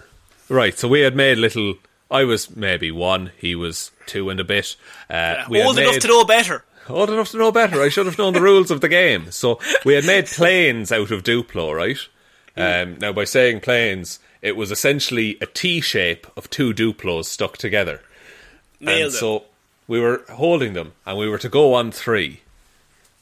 [0.48, 1.74] right, so we had made little.
[2.10, 3.32] I was maybe one.
[3.36, 4.76] He was two and a bit.
[5.10, 6.64] Uh, we had Old enough made- to know better.
[6.88, 7.82] Old enough to know better.
[7.82, 9.30] I should have known the rules of the game.
[9.30, 11.98] So we had made planes out of Duplo, right?
[12.56, 17.56] Um, now, by saying planes, it was essentially a T shape of two Duplos stuck
[17.58, 18.00] together.
[18.80, 19.16] Nailed and it.
[19.16, 19.44] so
[19.88, 22.40] we were holding them, and we were to go on three.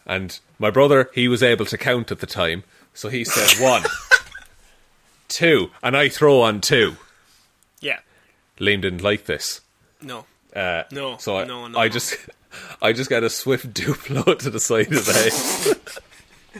[0.06, 3.82] And my brother, he was able to count at the time, so he said one,
[5.28, 6.96] two, and I throw on two.
[7.80, 8.00] yeah.
[8.60, 9.62] Liam didn't like this.
[10.00, 10.26] No.
[10.54, 12.16] Uh, No, so I, no, no, I just,
[12.82, 16.02] I just got a swift Duplo to the side of the head.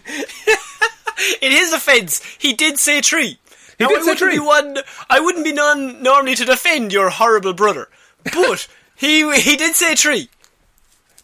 [1.40, 3.38] In his offence, he did say tree.
[3.78, 4.32] He now, did I say wouldn't tree.
[4.34, 4.76] Be one,
[5.08, 7.88] I wouldn't be none normally to defend your horrible brother,
[8.24, 10.28] but he he did say tree.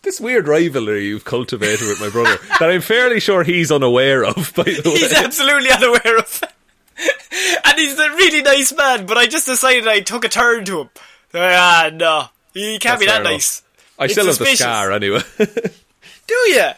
[0.03, 4.53] this weird rivalry you've cultivated with my brother that I'm fairly sure he's unaware of.
[4.55, 6.43] By the way, He's absolutely unaware of.
[7.65, 10.81] and he's a really nice man, but I just decided I took a turn to
[10.83, 10.91] him.
[11.35, 12.27] Ah, no.
[12.55, 13.63] He can't That's be that nice.
[13.99, 14.61] I It's still have the suspicious.
[14.61, 15.21] scar anyway.
[15.39, 16.71] Do you?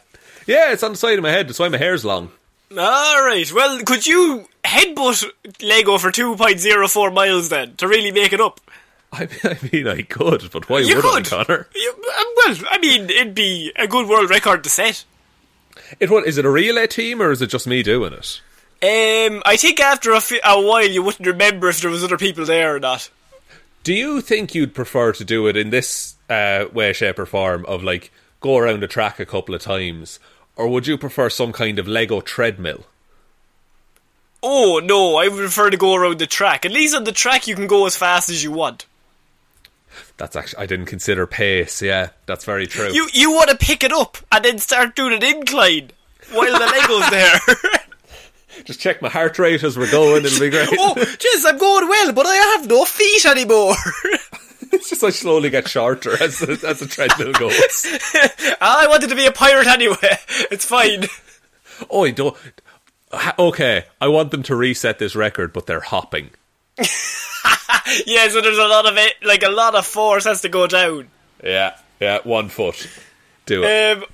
[0.47, 1.49] yeah, it's on the side of my head.
[1.49, 2.31] That's why my hair's long.
[2.77, 5.25] Alright, well, could you headbutt
[5.61, 8.61] Lego for 2.04 miles then, to really make it up?
[9.13, 11.27] I mean, I mean, I could, but why You would could.
[11.33, 11.69] I, Connor?
[11.75, 15.05] You, um, well, I mean, it'd be a good world record to set.
[16.01, 18.41] It what is it a relay team or is it just me doing it?
[18.83, 22.17] Um, I think after a, fi- a while you wouldn't remember if there was other
[22.19, 23.11] people there or not.
[23.83, 27.67] Do you think you'd prefer to do it in this uh, way, shape, or form
[27.67, 30.21] of like go around a track a couple of times,
[30.57, 32.85] or would you prefer some kind of Lego treadmill?
[34.43, 36.65] Oh, no, I prefer to go around the track.
[36.65, 38.87] At least on the track you can go as fast as you want.
[40.17, 41.83] That's actually I didn't consider pace.
[41.83, 42.93] Yeah, that's very true.
[42.93, 45.91] You you want to pick it up and then start doing an incline
[46.33, 47.41] while the Lego's there.
[48.65, 50.25] just check my heart rate as we're going.
[50.25, 50.69] It'll be great.
[50.73, 53.75] oh, jeez, I'm going well, but I have no feet anymore.
[54.73, 57.87] it's just I slowly get shorter as the, as the treadmill goes.
[58.61, 60.19] I wanted to be a pirate anyway.
[60.51, 61.05] It's fine.
[61.91, 62.37] oh, I don't.
[63.39, 66.31] Okay, I want them to reset this record, but they're hopping.
[68.07, 70.67] Yeah, so there's a lot of it, like a lot of force has to go
[70.67, 71.09] down.
[71.45, 72.89] Yeah, yeah, one foot.
[73.45, 73.99] Do it.
[73.99, 74.05] Um,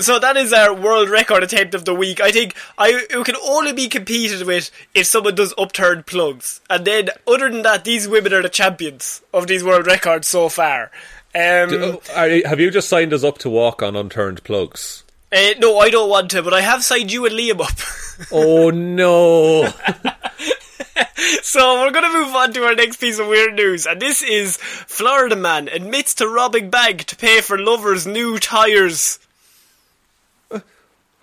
[0.00, 2.20] so that is our world record attempt of the week.
[2.20, 6.84] I think I it can only be competed with if someone does upturned plugs, and
[6.84, 10.90] then other than that, these women are the champions of these world records so far.
[11.34, 15.02] Um, Oh, are have you just signed us up to walk on unturned plugs?
[15.32, 17.76] uh, no, I don't want to, but I have signed you and Liam up.
[18.32, 19.66] Oh no!
[21.42, 24.22] so we're going to move on to our next piece of weird news, and this
[24.22, 29.18] is Florida man admits to robbing bank to pay for lover's new tires.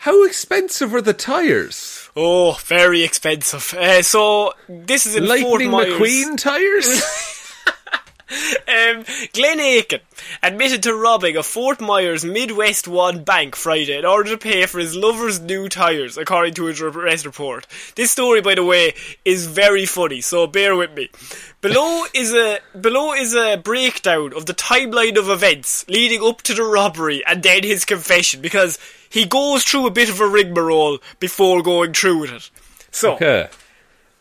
[0.04, 2.10] How expensive are the tires?
[2.14, 3.74] Oh, very expensive.
[3.74, 5.94] Uh, so this is in Fort Lightning Myers.
[5.94, 7.02] McQueen tires?
[8.66, 10.00] Um, Glenn Aiken
[10.42, 14.80] admitted to robbing a Fort Myers Midwest One bank Friday in order to pay for
[14.80, 17.68] his lover's new tyres, according to his arrest report.
[17.96, 18.94] This story, by the way,
[19.26, 21.10] is very funny, so bear with me.
[21.62, 26.54] Below is a below is a breakdown of the timeline of events leading up to
[26.54, 28.80] the robbery and then his confession, because
[29.10, 32.50] he goes through a bit of a rigmarole before going through with it.
[32.92, 33.14] So.
[33.14, 33.50] okay.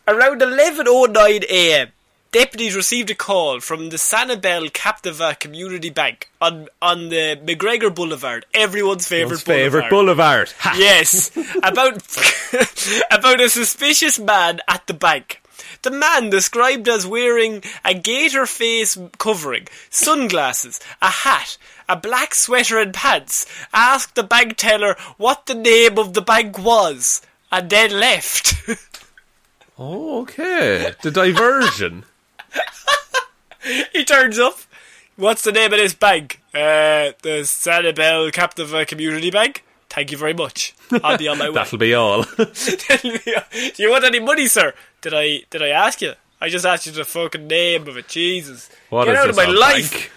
[0.05, 1.91] Around 11.09 am,
[2.33, 8.45] deputies received a call from the Sanibel Captiva Community Bank on, on the McGregor Boulevard,
[8.55, 10.51] everyone's favourite His favourite boulevard.
[10.57, 10.79] boulevard.
[10.79, 11.29] Yes,
[11.63, 12.01] about,
[13.11, 15.41] about a suspicious man at the bank.
[15.83, 21.57] The man, described as wearing a gator face covering, sunglasses, a hat,
[21.87, 26.57] a black sweater and pants, asked the bank teller what the name of the bank
[26.57, 27.21] was,
[27.51, 28.55] and then left.
[29.75, 30.93] Oh, okay.
[31.01, 32.05] The diversion.
[33.93, 34.57] He turns up.
[35.15, 36.41] What's the name of this bank?
[36.53, 39.63] Uh, the Sanibel Captiva Community Bank.
[39.89, 40.73] Thank you very much.
[41.03, 41.55] I'll be on my way.
[41.55, 42.23] That'll be all.
[42.33, 42.39] Do
[43.77, 44.73] you want any money, sir?
[45.01, 46.13] Did I did I ask you?
[46.41, 48.07] I just asked you the fucking name of it.
[48.07, 48.69] Jesus.
[48.89, 50.11] What Get out of my life.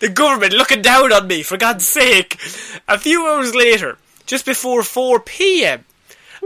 [0.00, 2.34] the government looking down on me, for God's sake.
[2.88, 5.84] A few hours later, just before 4 pm,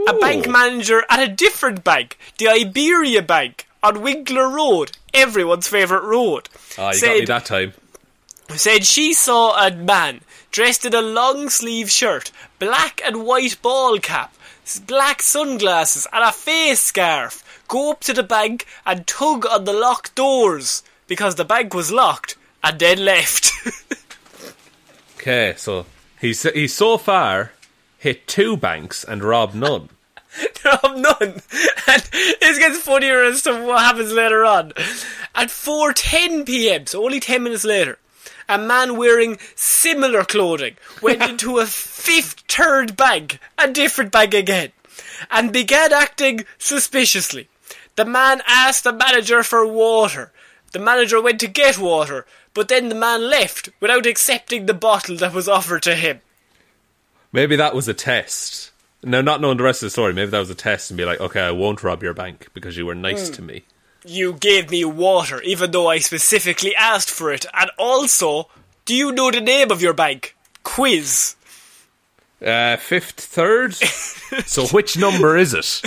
[0.07, 6.03] a bank manager at a different bank, the Iberia Bank, on Winkler Road, everyone's favourite
[6.03, 7.73] road, Ah, you got said, me that time.
[8.55, 10.21] said she saw a man
[10.51, 14.33] dressed in a long sleeve shirt, black and white ball cap,
[14.87, 19.73] black sunglasses, and a face scarf go up to the bank and tug on the
[19.73, 23.51] locked doors because the bank was locked and then left.
[25.17, 25.87] Okay, so
[26.21, 27.51] he's he's so far
[28.05, 29.89] hit two banks and robbed none.
[30.83, 31.41] I'm none.
[31.87, 34.73] And it gets funnier as to what happens later on.
[35.33, 37.97] At 4.10 pm, so only 10 minutes later,
[38.47, 44.71] a man wearing similar clothing went into a fifth third bank, a different bank again,
[45.31, 47.49] and began acting suspiciously.
[47.95, 50.31] The man asked the manager for water.
[50.73, 55.17] The manager went to get water, but then the man left without accepting the bottle
[55.17, 56.21] that was offered to him.
[57.35, 58.71] Maybe that was a test.
[59.03, 61.05] No, not knowing the rest of the story, maybe that was a test and be
[61.05, 63.63] like, okay, I won't rob your bank because you were nice to me.
[64.05, 67.45] you gave me water, even though I specifically asked for it.
[67.53, 68.47] And also,
[68.85, 70.35] do you know the name of your bank?
[70.63, 71.35] Quiz.
[72.45, 73.73] Uh, fifth, third.
[74.45, 75.81] so which number is it?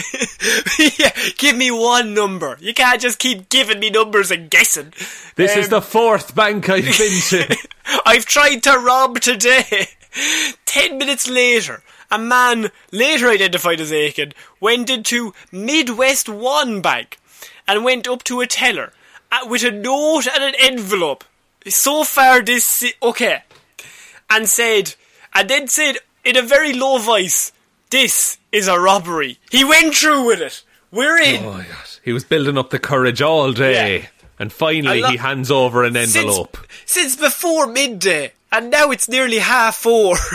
[0.98, 2.56] yeah, give me one number.
[2.60, 4.92] You can't just keep giving me numbers and guessing.
[5.36, 7.56] This is Um, the fourth bank I've been to.
[8.06, 9.88] I've tried to rob today.
[10.64, 17.18] Ten minutes later, a man, later identified as Aiken, went into Midwest One Bank
[17.66, 18.92] and went up to a teller
[19.32, 21.24] uh, with a note and an envelope.
[21.66, 22.64] So far, this.
[22.64, 23.42] si- Okay.
[24.30, 24.94] And said,
[25.34, 27.52] and then said in a very low voice,
[27.90, 29.38] This is a robbery.
[29.50, 30.62] He went through with it.
[30.90, 31.44] We're in.
[31.44, 34.06] oh my god, he was building up the courage all day, Yeah.
[34.38, 36.56] and finally lo- he hands over an since, envelope.
[36.86, 40.16] since before midday, and now it's nearly half four.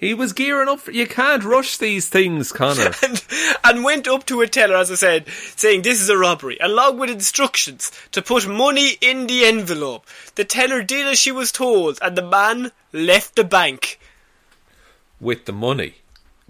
[0.00, 0.80] He was gearing up.
[0.80, 2.92] For, you can't rush these things, Connor.
[3.02, 3.22] and,
[3.62, 6.98] and went up to a teller, as I said, saying this is a robbery, along
[6.98, 10.06] with instructions to put money in the envelope.
[10.36, 14.00] The teller did as she was told, and the man left the bank.
[15.20, 15.96] with the money.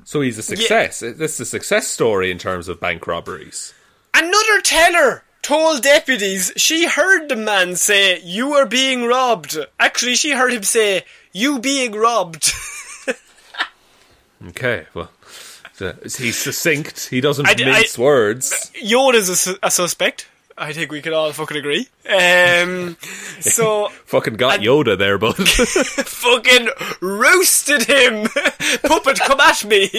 [0.05, 1.01] So he's a success.
[1.01, 3.75] This is a success story in terms of bank robberies.
[4.15, 9.59] Another teller told deputies she heard the man say, You are being robbed.
[9.79, 12.53] Actually, she heard him say, You being robbed.
[14.49, 15.11] Okay, well,
[16.03, 17.09] he's succinct.
[17.11, 18.71] He doesn't I mince I- words.
[18.83, 20.29] Yoda's a, su- a suspect.
[20.57, 21.89] I think we can all fucking agree.
[22.09, 22.97] Um,
[23.41, 26.69] so Fucking got Yoda there, but fucking
[27.03, 28.29] roasted him.
[28.83, 29.91] Puppet, come at me.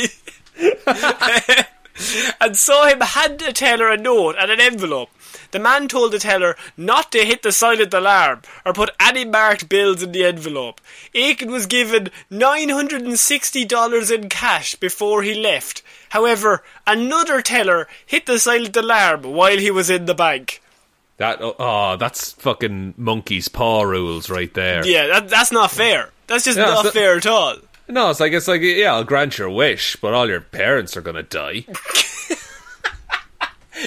[2.42, 5.10] and saw him hand a teller a note and an envelope.
[5.52, 9.68] The man told the teller not to hit the silent alarm or put any marked
[9.70, 10.80] bills in the envelope.
[11.14, 15.82] Aiken was given $960 in cash before he left.
[16.10, 20.62] However, another teller hit the silent alarm while he was in the bank.
[21.18, 24.86] that oh, oh, that's fucking monkey's paw rules right there.
[24.86, 26.10] Yeah, that, that's not fair.
[26.28, 27.56] That's just Yeah, not fair at all.
[27.88, 31.02] No, it's like it's like yeah, I'll grant your wish, but all your parents are
[31.02, 31.66] gonna die.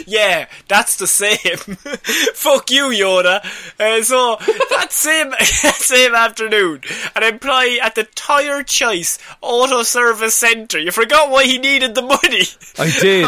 [0.06, 1.58] Yeah, that's the same.
[2.34, 3.44] Fuck you, Yoda.
[3.78, 4.36] Uh, so
[4.70, 6.82] that same that same afternoon,
[7.14, 10.78] an employee at the Tire Choice Auto Service Centre.
[10.78, 12.44] You forgot why he needed the money.
[12.78, 13.24] I did.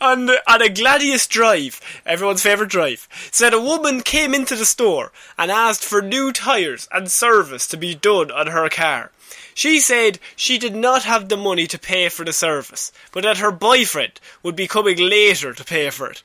[0.00, 4.66] on, on, on a Gladiolus drive, everyone's favourite drive, said a woman came into the
[4.66, 9.10] store and asked for new tyres and service to be done on her car.
[9.54, 13.38] She said she did not have the money to pay for the service, but that
[13.38, 16.22] her boyfriend would be coming later to pay for it.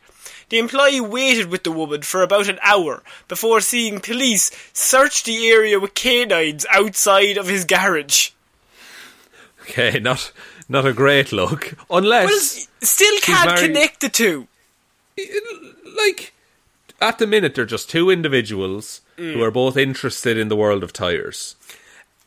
[0.50, 5.48] The employee waited with the woman for about an hour before seeing police search the
[5.48, 8.32] area with canines outside of his garage.
[9.64, 10.32] Okay, not
[10.68, 14.48] not a great look, unless Well, still can't married- connect the two.
[15.98, 16.34] like
[17.02, 19.34] at the minute they're just two individuals Mm.
[19.34, 21.56] who are both interested in the world of tires.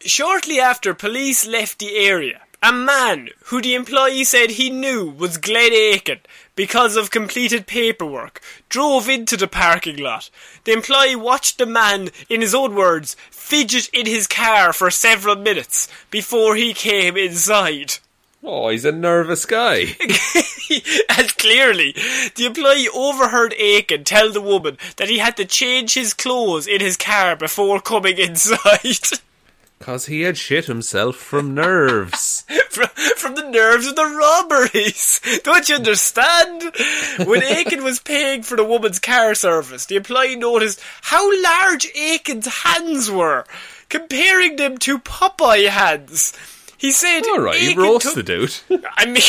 [0.05, 5.37] Shortly after police left the area, a man who the employee said he knew was
[5.37, 6.21] Glenn Aiken
[6.57, 10.29] because of completed paperwork drove into the parking lot.
[10.65, 15.37] The employee watched the man, in his own words, fidget in his car for several
[15.37, 17.99] minutes before he came inside.
[18.43, 19.97] Oh, he's a nervous guy.
[21.17, 21.93] and clearly,
[22.35, 26.81] the employee overheard Aiken tell the woman that he had to change his clothes in
[26.81, 28.97] his car before coming inside.
[29.83, 32.45] Because he had shit himself from nerves.
[32.71, 35.21] from, from the nerves of the robberies.
[35.43, 36.73] Don't you understand?
[37.27, 42.47] When Aiken was paying for the woman's car service, the employee noticed how large Aiken's
[42.47, 43.45] hands were,
[43.89, 46.33] comparing them to Popeye hands.
[46.83, 48.57] He said, All right, Aiken roast the dude.
[48.97, 49.23] I mean,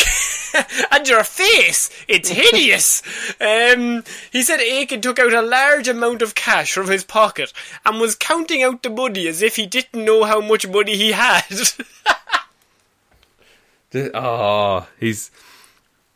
[0.91, 3.03] and your face, it's hideous.
[3.39, 7.53] Um, he said Aiken took out a large amount of cash from his pocket
[7.85, 11.11] and was counting out the money as if he didn't know how much money he
[11.11, 11.45] had.
[14.15, 15.29] Oh, he's.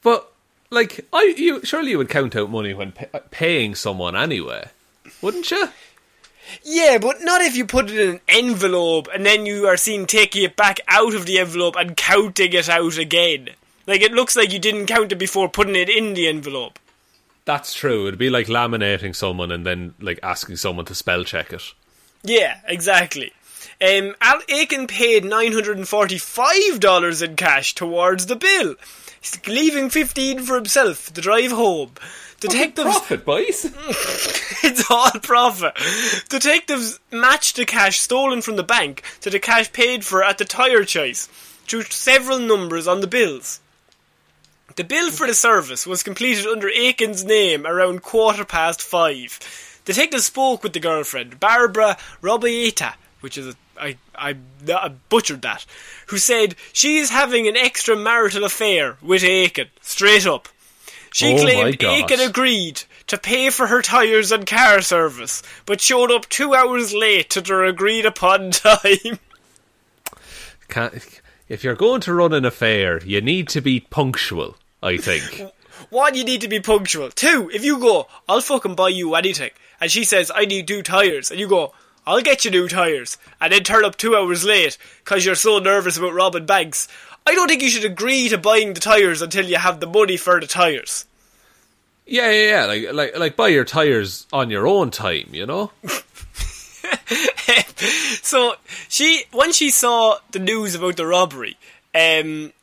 [0.01, 0.31] But
[0.71, 4.69] like, I you surely you would count out money when pa- paying someone anyway,
[5.21, 5.69] wouldn't you?
[6.63, 10.05] Yeah, but not if you put it in an envelope and then you are seen
[10.05, 13.49] taking it back out of the envelope and counting it out again.
[13.85, 16.79] Like it looks like you didn't count it before putting it in the envelope.
[17.45, 18.07] That's true.
[18.07, 21.63] It'd be like laminating someone and then like asking someone to spell check it.
[22.23, 23.31] Yeah, exactly.
[23.79, 28.75] Um, Al Aiken paid $945 in cash towards the bill,
[29.47, 31.91] leaving 15 for himself to drive home.
[32.39, 33.65] Detectives, Profit, boys.
[34.63, 35.73] it's all profit.
[36.29, 40.45] Detectives matched the cash stolen from the bank to the cash paid for at the
[40.45, 41.27] tyre choice
[41.65, 43.59] through several numbers on the bills.
[44.75, 49.39] The bill for the service was completed under Aiken's name around quarter past five.
[49.85, 54.35] Detectives spoke with the girlfriend, Barbara Robieta, which is a I, I,
[54.67, 55.65] I butchered that,
[56.07, 60.49] who said she is having an extramarital affair with Aiken, straight up.
[61.11, 61.83] She Oh claimed.
[61.83, 66.93] Aiken agreed to pay for her tyres and car service, but showed up two hours
[66.93, 69.19] late to their agreed upon time.
[70.67, 74.57] Can't, if you're going to run an affair, you need to be punctual.
[74.83, 75.41] I think.
[75.89, 77.09] One, you need to be punctual.
[77.09, 80.83] Two, if you go, I'll fucking buy you anything, and she says, I need new
[80.83, 81.73] tyres, and you go,
[82.05, 85.59] I'll get you new tyres, and then turn up two hours late because you're so
[85.59, 86.87] nervous about robbing banks,
[87.27, 90.15] I don't think you should agree to buying the tyres until you have the money
[90.15, 91.05] for the tyres.
[92.05, 92.65] yeah, yeah, yeah.
[92.65, 95.27] Like, like, like, buy your tires on your own time.
[95.33, 95.71] You know.
[98.21, 98.55] so
[98.87, 101.57] she, when she saw the news about the robbery,
[101.93, 102.53] um,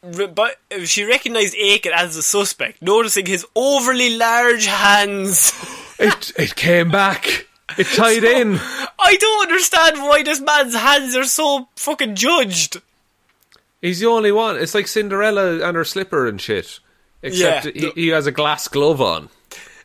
[0.00, 5.52] but she recognised Aiken as the suspect, noticing his overly large hands.
[5.98, 7.46] It it came back.
[7.78, 8.58] It tied in.
[8.98, 12.82] I don't understand why this man's hands are so fucking judged.
[13.86, 14.56] He's the only one.
[14.56, 16.80] It's like Cinderella and her slipper and shit.
[17.22, 17.90] Except Yeah.
[17.94, 19.28] he, he has a glass glove on.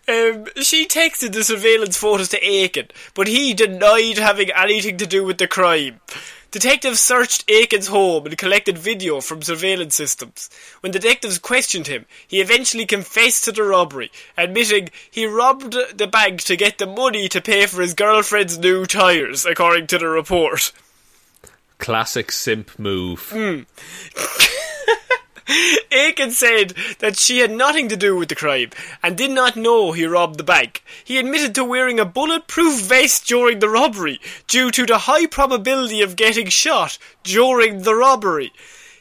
[0.08, 5.24] Um, she texted the surveillance photos to Aiken, but he denied having anything to do
[5.24, 6.00] with the crime.
[6.50, 10.50] Detectives searched Aiken's home and collected video from surveillance systems.
[10.80, 16.42] When detectives questioned him, he eventually confessed to the robbery, admitting he robbed the bank
[16.46, 20.72] to get the money to pay for his girlfriend's new tyres, according to the report.
[21.82, 23.32] Classic simp move.
[23.34, 23.64] Hmm.
[25.92, 28.70] Aiken said that she had nothing to do with the crime
[29.02, 30.84] and did not know he robbed the bank.
[31.04, 36.04] He admitted to wearing a bulletproof vest during the robbery due to the high probability
[36.04, 38.54] of getting shot during the robbery.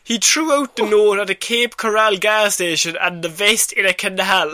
[0.03, 3.85] He threw out the note at a Cape Coral gas station and the vest in
[3.85, 4.53] a canal.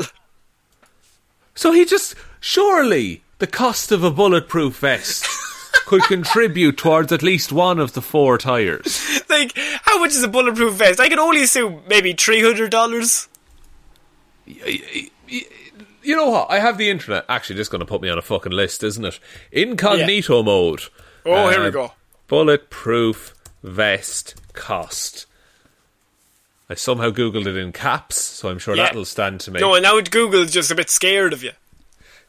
[1.54, 5.26] So he just surely the cost of a bulletproof vest
[5.86, 9.20] could contribute towards at least one of the four tires.
[9.28, 9.52] Like,
[9.82, 10.98] how much is a bulletproof vest?
[11.00, 13.28] I can only assume maybe $300.
[14.46, 16.50] You know what?
[16.50, 17.24] I have the internet.
[17.28, 19.18] Actually, this is going to put me on a fucking list, isn't it?
[19.50, 20.82] Incognito mode.
[21.24, 21.92] Oh, here we Uh, go.
[22.28, 25.26] Bulletproof vest cost.
[26.70, 28.84] I somehow googled it in caps, so I'm sure Yeah.
[28.84, 29.60] that'll stand to me.
[29.60, 31.52] No, and now Google's just a bit scared of you.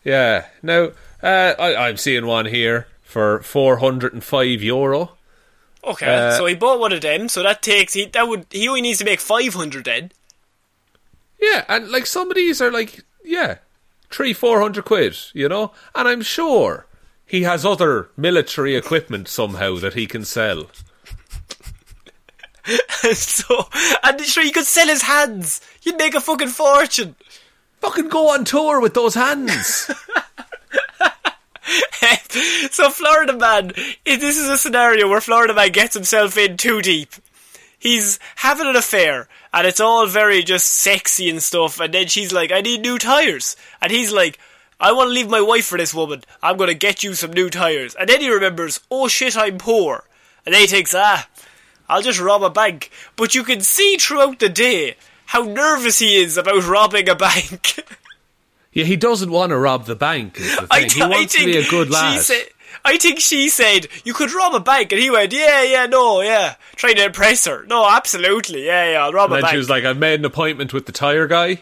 [0.04, 0.46] Yeah.
[0.64, 0.92] Now,
[1.22, 5.12] uh, I, I'm seeing one here for 405 euro.
[5.84, 8.68] Okay, Uh, so he bought one of them, so that takes he that would he
[8.68, 10.12] only needs to make five hundred then.
[11.40, 13.60] Yeah, and like some of these are like, yeah,
[14.12, 15.72] three, four hundred quid, you know?
[15.96, 16.88] And I'm sure
[17.26, 20.68] he has other military equipment somehow that he can sell.
[23.14, 23.70] so
[24.04, 25.62] and sure you could sell his hands.
[25.84, 27.16] You'd make a fucking fortune.
[27.80, 29.90] Fucking go on tour with those hands.
[32.72, 33.74] so Florida man,
[34.06, 37.14] this is a scenario where Florida man gets himself in too deep.
[37.80, 41.80] He's having an affair, and it's all very just sexy and stuff.
[41.80, 44.40] And then she's like, "I need new tires," and he's like,
[44.80, 46.24] "I want to leave my wife for this woman.
[46.42, 50.06] I'm gonna get you some new tires." And then he remembers, "Oh shit, I'm poor,"
[50.46, 51.28] and then he thinks, "Ah,
[51.88, 54.96] I'll just rob a bank." But you can see throughout the day
[55.28, 57.80] how nervous he is about robbing a bank.
[58.78, 60.38] yeah, he doesn't want to rob the bank.
[60.40, 62.14] Is the I, he I wants to be a good lad.
[62.14, 62.46] She said,
[62.86, 66.22] I think she said you could rob a bank, and he went, "Yeah, yeah, no,
[66.22, 67.66] yeah." Trying to impress her.
[67.66, 69.04] No, absolutely, yeah, yeah.
[69.04, 69.52] I'll rob And a then bank.
[69.54, 71.62] she was like, I've made an appointment with the tire guy.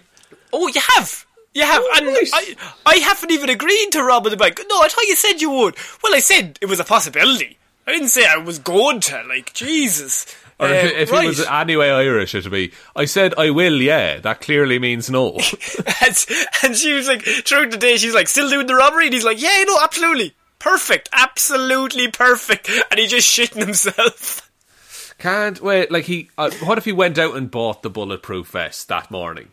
[0.53, 2.30] "Oh, you have." You have, oh, and right.
[2.34, 2.55] I,
[2.86, 4.59] I haven't even agreed to rob the bank.
[4.68, 5.78] No, I thought you said you would.
[6.03, 7.57] Well, I said it was a possibility.
[7.88, 9.24] I didn't say I was going to.
[9.26, 10.26] Like Jesus.
[10.59, 11.21] Or Uh, if, if right.
[11.23, 14.19] he was anyway Irish, it'd be, I said I will, yeah.
[14.19, 15.31] That clearly means no.
[16.01, 16.25] and,
[16.63, 19.05] and she was like, throughout the day, she's like, still doing the robbery?
[19.05, 20.33] And he's like, yeah, no, absolutely.
[20.59, 21.09] Perfect.
[21.13, 22.69] Absolutely perfect.
[22.89, 24.49] And he just shitting himself.
[25.17, 25.91] Can't wait.
[25.91, 29.49] Like he, uh, what if he went out and bought the bulletproof vest that morning?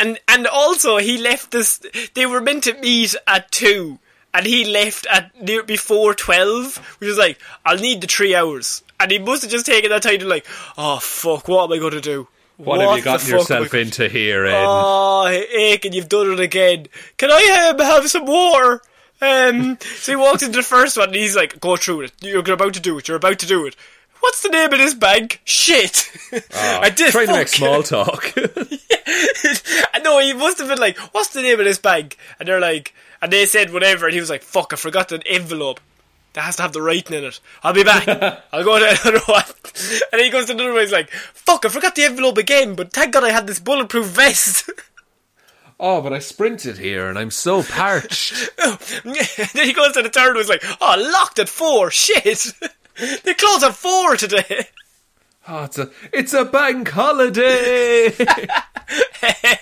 [0.00, 1.80] And, and also, he left this,
[2.14, 3.98] they were meant to meet at 2.
[4.32, 8.82] And he left at near before 12, which is like, I'll need the three hours.
[9.00, 10.46] And he must have just taken that time to like,
[10.76, 12.28] oh fuck, what am I going to do?
[12.56, 14.64] What, have you gotten I yourself into here, Ed?
[14.66, 16.86] Oh, Aiken, you've done it again.
[17.16, 18.82] Can I um, have some water?
[19.20, 22.12] Um, so he walks into the first one and he's like, go through it.
[22.20, 23.06] You're about to do it.
[23.06, 23.76] You're about to do it.
[24.20, 25.40] What's the name of this bank?
[25.44, 26.10] Shit.
[26.52, 28.32] I did Trying to make small talk.
[28.36, 32.16] I know, he must have been like, what's the name of this bank?
[32.38, 35.22] And they're like, and they said whatever, and he was like, fuck, I forgot an
[35.26, 35.80] envelope.
[36.38, 37.40] That has to have the writing in it.
[37.64, 38.06] I'll be back.
[38.52, 39.42] I'll go to another one.
[39.44, 42.76] And then he goes to another one, he's like, fuck, I forgot the envelope again,
[42.76, 44.70] but thank God I had this bulletproof vest.
[45.80, 48.50] oh, but I sprinted here and I'm so parched.
[48.56, 52.52] then he goes to the third one, was like, oh, locked at four, shit.
[53.24, 54.68] they close at four today.
[55.48, 58.14] Oh, it's a, it's a bank holiday.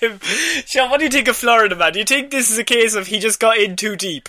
[0.02, 0.20] Um,
[0.66, 1.94] Sean, what do you think of Florida, man?
[1.94, 4.28] Do you think this is a case of he just got in too deep?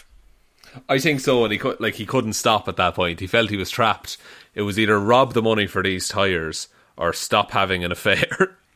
[0.90, 3.20] I think so, and he could like he couldn't stop at that point.
[3.20, 4.18] He felt he was trapped.
[4.56, 6.68] It was either rob the money for these tires
[6.98, 8.58] or stop having an affair.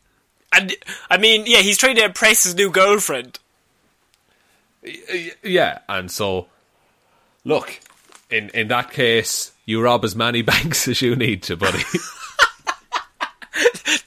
[0.53, 0.75] And,
[1.09, 3.39] I mean, yeah, he's trying to impress his new girlfriend.
[5.41, 6.47] yeah, and so
[7.45, 7.79] look,
[8.29, 11.81] in in that case, you rob as many banks as you need to, buddy.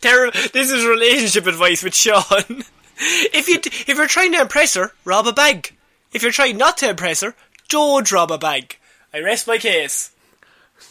[0.00, 2.62] Ter- this is relationship advice with Sean.
[2.98, 5.76] if you if you're trying to impress her, rob a bank.
[6.12, 7.34] If you're trying not to impress her,
[7.68, 8.80] don't rob a bank.
[9.12, 10.10] I rest my case.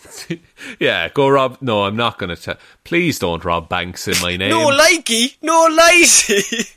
[0.80, 1.58] yeah, go rob.
[1.62, 2.58] No, I'm not going to tell.
[2.84, 4.50] Please don't rob banks in my name.
[4.50, 6.74] No likey, no lighty.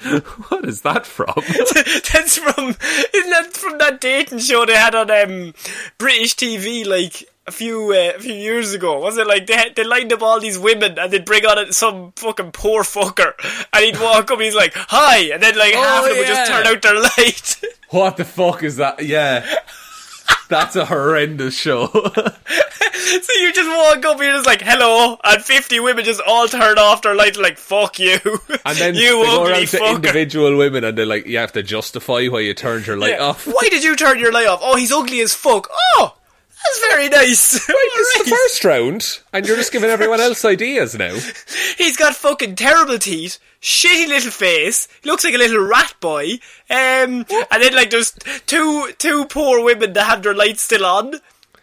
[0.48, 1.34] what is that from?
[1.36, 5.54] That's from isn't that from that dating show they had on um,
[5.98, 9.00] British TV like a few uh, a few years ago?
[9.00, 11.72] Was it like they had, they lined up all these women and they'd bring on
[11.72, 13.32] some fucking poor fucker
[13.72, 16.26] and he'd walk up and he's like hi and then like half of them would
[16.26, 17.60] just turn out their light.
[17.90, 19.04] what the fuck is that?
[19.04, 19.44] Yeah.
[20.48, 21.86] That's a horrendous show.
[21.92, 26.48] so you just walk up and you're just like hello and fifty women just all
[26.48, 28.18] turn off their light like fuck you
[28.64, 29.94] And then you they go ugly around to fucker.
[29.96, 33.24] individual women and they're like, you have to justify why you turned your light Yeah.
[33.24, 33.46] off.
[33.46, 34.60] Why did you turn your light off?
[34.62, 35.68] Oh, he's ugly as fuck.
[35.96, 36.14] Oh,
[36.68, 37.68] that's very nice.
[37.98, 41.14] This is the first round, and you're just giving everyone else ideas now.
[41.78, 46.34] He's got fucking terrible teeth, shitty little face, he looks like a little rat boy,
[46.70, 48.12] um, and then like there's
[48.46, 51.14] two two poor women that have their lights still on.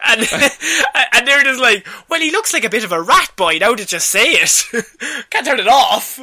[0.07, 0.19] And
[1.13, 3.73] and they're just like, well, he looks like a bit of a rat boy now
[3.75, 4.65] to just say it.
[5.29, 6.19] Can't turn it off.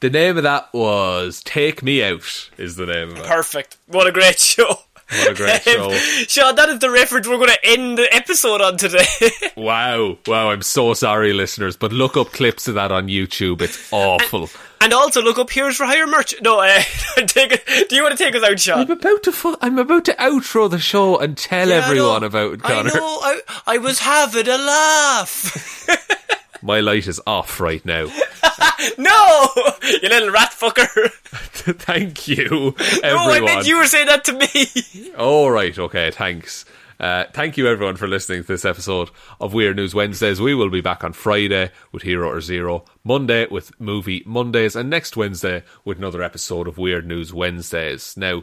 [0.00, 3.24] The name of that was Take Me Out, is the name of it.
[3.26, 3.76] Perfect.
[3.86, 4.76] What a great show.
[5.10, 5.90] What a great show.
[6.26, 9.04] Sean, that is the reference we're going to end the episode on today.
[9.56, 10.16] Wow.
[10.26, 13.60] Wow, I'm so sorry, listeners, but look up clips of that on YouTube.
[13.60, 14.48] It's awful.
[14.80, 16.34] and also look up Heroes for Hire merch.
[16.40, 16.80] No, uh,
[17.26, 18.78] take do you want to take us out, Sean?
[18.80, 22.54] I'm about to fu- I'm about to outro the show and tell Yeah, everyone about
[22.54, 23.18] it, I know.
[23.22, 26.19] I, I was having a laugh.
[26.62, 28.04] My light is off right now.
[28.98, 29.48] no,
[29.82, 31.10] you little rat fucker.
[31.80, 33.26] Thank you, everyone.
[33.26, 35.12] No, I meant you were saying that to me.
[35.16, 36.64] All right, okay, thanks.
[36.98, 40.38] Uh, thank you everyone for listening to this episode of Weird News Wednesdays.
[40.38, 44.90] We will be back on Friday with Hero or Zero, Monday with Movie Mondays, and
[44.90, 48.18] next Wednesday with another episode of Weird News Wednesdays.
[48.18, 48.42] Now,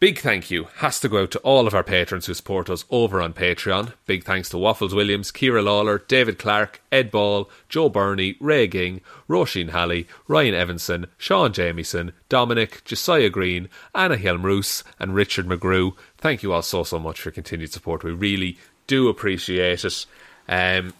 [0.00, 2.84] big thank you has to go out to all of our patrons who support us
[2.90, 3.92] over on Patreon.
[4.06, 9.00] Big thanks to Waffles Williams, Kira Lawler, David Clark, Ed Ball, Joe Burney, Ray Ging,
[9.28, 15.96] Roisin Halley, Ryan Evanson, Sean Jamieson, Dominic, Josiah Green, Anna Helmroos, and Richard McGrew.
[16.18, 18.04] Thank you all so, so much for your continued support.
[18.04, 20.06] We really do appreciate it.
[20.48, 20.92] Um,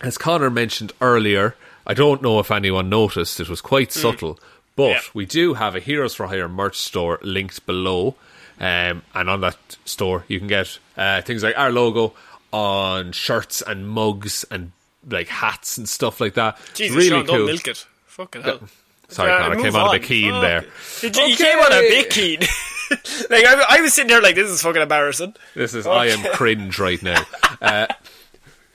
[0.00, 1.54] as Connor mentioned earlier,
[1.86, 4.38] I don't know if anyone noticed, it was quite subtle,
[4.76, 5.00] but Yeah.
[5.14, 8.16] we do have a Heroes for Hire merch store linked below.
[8.60, 12.14] Um, and on that store, you can get uh, things like our logo
[12.52, 14.72] on shirts and mugs and
[15.08, 16.58] like hats and stuff like that.
[16.74, 17.36] Jesus, really Sean, cool.
[17.38, 17.86] don't milk it.
[18.06, 18.60] Fucking hell.
[19.08, 19.92] Sorry, Uh, I came on a on.
[19.98, 20.42] bit keen Fuck.
[20.42, 20.64] there.
[21.00, 21.88] He, he came on a Okay.
[21.88, 22.40] bit keen.
[23.30, 25.34] like I, I was sitting there like this is fucking embarrassing.
[25.54, 27.24] This is I am cringe right now.
[27.60, 27.86] Uh,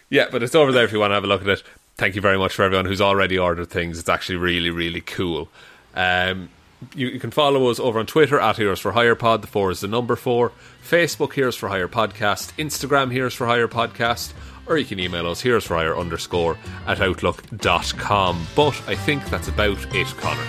[0.09, 1.63] yeah, but it's over there if you want to have a look at it.
[1.97, 3.99] Thank you very much for everyone who's already ordered things.
[3.99, 5.49] It's actually really, really cool.
[5.97, 6.49] Um,
[6.95, 9.41] you, you can follow us over on Twitter at Heroes for Hire Pod.
[9.41, 10.51] The four is the number four.
[10.87, 12.53] Facebook Heroes for Hire Podcast.
[12.57, 14.33] Instagram Heroes for Hire Podcast.
[14.67, 18.47] Or you can email us Heroes for Hire underscore at outlook.com.
[18.55, 20.47] But I think that's about it, Connor.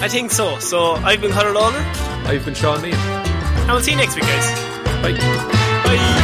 [0.00, 0.58] I think so.
[0.58, 1.78] So I've been Conor Lawler,
[2.26, 2.94] I've been Sean Mean.
[2.94, 4.60] and we'll see you next week, guys.
[5.02, 5.12] Bye.
[5.84, 6.23] Bye.